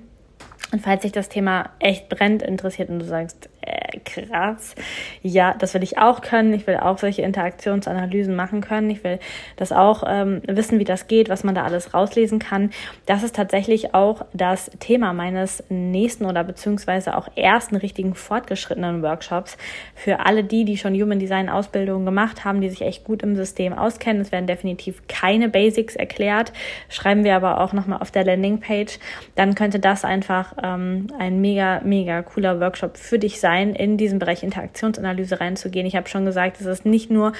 Und 0.72 0.82
falls 0.82 1.04
sich 1.04 1.12
das 1.12 1.30
Thema 1.30 1.70
echt 1.80 2.10
brennt 2.10 2.42
interessiert 2.42 2.90
und 2.90 3.00
du 3.00 3.06
sagst, 3.06 3.50
äh, 3.66 4.00
krass, 4.06 4.76
ja, 5.24 5.56
das 5.58 5.74
will 5.74 5.82
ich 5.82 5.98
auch 5.98 6.22
können. 6.22 6.54
Ich 6.54 6.68
will 6.68 6.78
auch 6.78 6.98
solche 7.00 7.24
Interaktionsanalysen 7.24 8.36
machen 8.36 8.62
können. 8.62 8.90
Ich 8.92 9.04
will 9.04 9.20
das 9.56 9.72
auch 9.72 10.04
ähm, 10.08 10.42
wissen, 10.46 10.80
wie 10.80 10.84
das 10.84 11.08
geht, 11.08 11.30
was 11.30 11.44
man 11.44 11.56
da 11.56 11.64
alles 11.64 11.94
rauslesen 11.94 12.40
kann. 12.40 12.70
Das 13.06 13.24
ist 13.24 13.36
tatsächlich 13.36 13.94
auch 13.96 14.26
das 14.34 14.70
Thema 14.80 15.14
meines 15.14 15.64
nächsten 15.70 16.26
oder 16.26 16.44
beziehungsweise 16.44 17.18
auch 17.18 17.28
ersten 17.36 17.76
richtigen 17.76 18.14
fortgeschrittenen 18.14 19.02
Workshops 19.02 19.58
für 19.96 20.20
alle 20.20 20.44
die, 20.44 20.66
die 20.66 20.78
schon 20.78 20.94
Human 20.94 21.20
Design 21.20 21.50
Ausbildungen 21.50 22.06
gemacht 22.06 22.46
haben, 22.46 22.62
die 22.62 22.70
sich 22.70 22.82
echt 22.82 23.04
gut 23.04 23.24
im 23.24 23.36
System 23.36 23.74
auskennen. 23.74 24.22
Es 24.22 24.32
werden 24.32 24.48
definitiv 24.48 25.02
keine 25.08 25.50
Basics 25.50 25.96
erklärt. 25.96 26.54
Schreiben 26.90 27.24
wir 27.24 27.36
aber 27.36 27.62
auch 27.62 27.74
nochmal 27.74 28.02
auf 28.02 28.12
der 28.12 28.26
Landingpage. 28.26 29.00
Dann 29.36 29.56
könnte 29.56 29.80
das 29.80 30.06
einfach 30.06 30.54
ähm, 30.62 31.08
ein 31.18 31.42
mega, 31.42 31.82
mega 31.84 32.22
cooler 32.22 32.60
Workshop 32.60 32.98
für 32.98 33.18
dich 33.18 33.40
sein, 33.56 33.76
in 33.76 33.98
diesen 33.98 34.20
Bereich 34.20 34.44
Interaktionsanalyse 34.44 35.40
reinzugehen. 35.40 35.86
Ich 35.86 35.96
habe 35.96 36.10
schon 36.10 36.26
gesagt, 36.26 36.60
es 36.60 36.66
ist 36.66 36.86
nicht 36.86 37.10
nur 37.10 37.34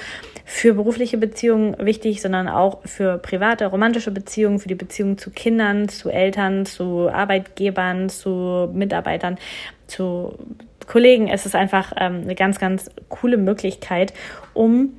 für 0.44 0.74
berufliche 0.74 1.18
Beziehungen 1.18 1.76
wichtig, 1.78 2.22
sondern 2.22 2.48
auch 2.48 2.80
für 2.84 3.18
private, 3.18 3.66
romantische 3.66 4.10
Beziehungen, 4.10 4.58
für 4.58 4.68
die 4.68 4.74
Beziehungen 4.74 5.18
zu 5.18 5.30
Kindern, 5.30 5.88
zu 5.88 6.10
Eltern, 6.10 6.64
zu 6.64 7.10
Arbeitgebern, 7.10 8.08
zu 8.08 8.70
Mitarbeitern, 8.72 9.36
zu 9.86 10.38
Kollegen. 10.86 11.28
Es 11.28 11.44
ist 11.46 11.54
einfach 11.54 11.92
ähm, 11.98 12.22
eine 12.22 12.34
ganz, 12.34 12.58
ganz 12.58 12.90
coole 13.08 13.36
Möglichkeit, 13.36 14.14
um 14.54 14.94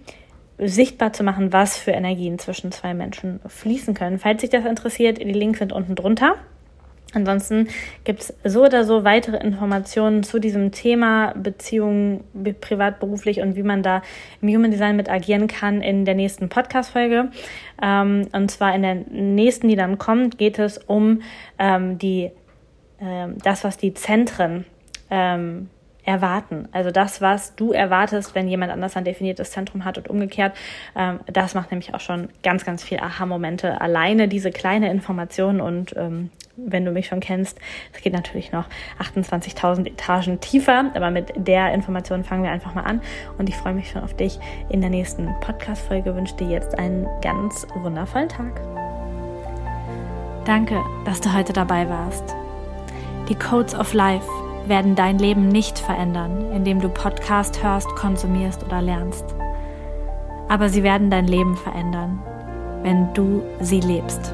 sichtbar 0.59 1.13
zu 1.13 1.23
machen, 1.23 1.53
was 1.53 1.77
für 1.77 1.91
Energien 1.91 2.39
zwischen 2.39 2.71
zwei 2.71 2.93
Menschen 2.93 3.39
fließen 3.47 3.93
können. 3.93 4.19
Falls 4.19 4.41
sich 4.41 4.49
das 4.49 4.65
interessiert, 4.65 5.19
die 5.19 5.31
Links 5.31 5.59
sind 5.59 5.71
unten 5.71 5.95
drunter. 5.95 6.35
Ansonsten 7.13 7.69
gibt 8.03 8.21
es 8.21 8.33
so 8.43 8.65
oder 8.65 8.83
so 8.83 9.03
weitere 9.03 9.37
Informationen 9.37 10.23
zu 10.23 10.39
diesem 10.39 10.71
Thema 10.71 11.33
Beziehungen 11.35 12.23
privat, 12.59 12.99
beruflich 12.99 13.39
und 13.39 13.55
wie 13.55 13.63
man 13.63 13.81
da 13.81 14.01
im 14.41 14.49
Human 14.49 14.71
Design 14.71 14.97
mit 14.97 15.09
agieren 15.09 15.47
kann 15.47 15.81
in 15.81 16.03
der 16.03 16.15
nächsten 16.15 16.49
Podcast-Folge. 16.49 17.29
Ähm, 17.81 18.27
und 18.33 18.51
zwar 18.51 18.75
in 18.75 18.81
der 18.81 18.95
nächsten, 18.95 19.69
die 19.69 19.75
dann 19.75 19.97
kommt, 19.97 20.37
geht 20.37 20.59
es 20.59 20.77
um 20.77 21.21
ähm, 21.57 21.97
die, 21.97 22.31
äh, 22.99 23.27
das, 23.41 23.63
was 23.63 23.77
die 23.77 23.93
Zentren 23.93 24.65
ähm, 25.09 25.69
erwarten. 26.07 26.67
Also 26.71 26.89
das, 26.91 27.21
was 27.21 27.55
du 27.55 27.71
erwartest, 27.71 28.33
wenn 28.33 28.47
jemand 28.47 28.71
anders 28.71 28.95
ein 28.95 29.03
definiertes 29.05 29.51
Zentrum 29.51 29.85
hat 29.85 29.97
und 29.97 30.09
umgekehrt. 30.09 30.55
Ähm, 30.95 31.19
das 31.25 31.53
macht 31.53 31.71
nämlich 31.71 31.93
auch 31.93 31.99
schon 31.99 32.29
ganz, 32.43 32.65
ganz 32.65 32.83
viel 32.83 32.99
Aha-Momente. 32.99 33.79
Alleine 33.79 34.27
diese 34.27 34.51
kleine 34.51 34.89
Information 34.89 35.61
und 35.61 35.95
ähm, 35.97 36.31
wenn 36.57 36.83
du 36.83 36.91
mich 36.91 37.07
schon 37.07 37.19
kennst, 37.19 37.59
es 37.93 38.01
geht 38.01 38.13
natürlich 38.13 38.51
noch 38.51 38.65
28.000 38.99 39.87
Etagen 39.87 40.39
tiefer, 40.39 40.91
aber 40.95 41.11
mit 41.11 41.31
der 41.35 41.73
Information 41.73 42.23
fangen 42.23 42.43
wir 42.43 42.51
einfach 42.51 42.73
mal 42.73 42.81
an 42.81 43.01
und 43.37 43.47
ich 43.47 43.55
freue 43.55 43.73
mich 43.73 43.91
schon 43.91 44.03
auf 44.03 44.15
dich 44.15 44.39
in 44.69 44.81
der 44.81 44.89
nächsten 44.89 45.27
Podcast-Folge. 45.41 46.15
Wünsche 46.15 46.35
dir 46.35 46.49
jetzt 46.49 46.77
einen 46.77 47.07
ganz 47.21 47.67
wundervollen 47.75 48.29
Tag. 48.29 48.59
Danke, 50.45 50.81
dass 51.05 51.21
du 51.21 51.33
heute 51.33 51.53
dabei 51.53 51.87
warst. 51.89 52.35
Die 53.29 53.35
Codes 53.35 53.75
of 53.75 53.93
Life 53.93 54.27
werden 54.65 54.95
dein 54.95 55.19
Leben 55.19 55.49
nicht 55.49 55.77
verändern, 55.77 56.51
indem 56.51 56.81
du 56.81 56.89
Podcast 56.89 57.61
hörst, 57.63 57.87
konsumierst 57.89 58.63
oder 58.63 58.81
lernst. 58.81 59.25
Aber 60.49 60.69
sie 60.69 60.83
werden 60.83 61.11
dein 61.11 61.27
Leben 61.27 61.55
verändern, 61.55 62.19
wenn 62.83 63.13
du 63.13 63.43
sie 63.59 63.81
lebst. 63.81 64.33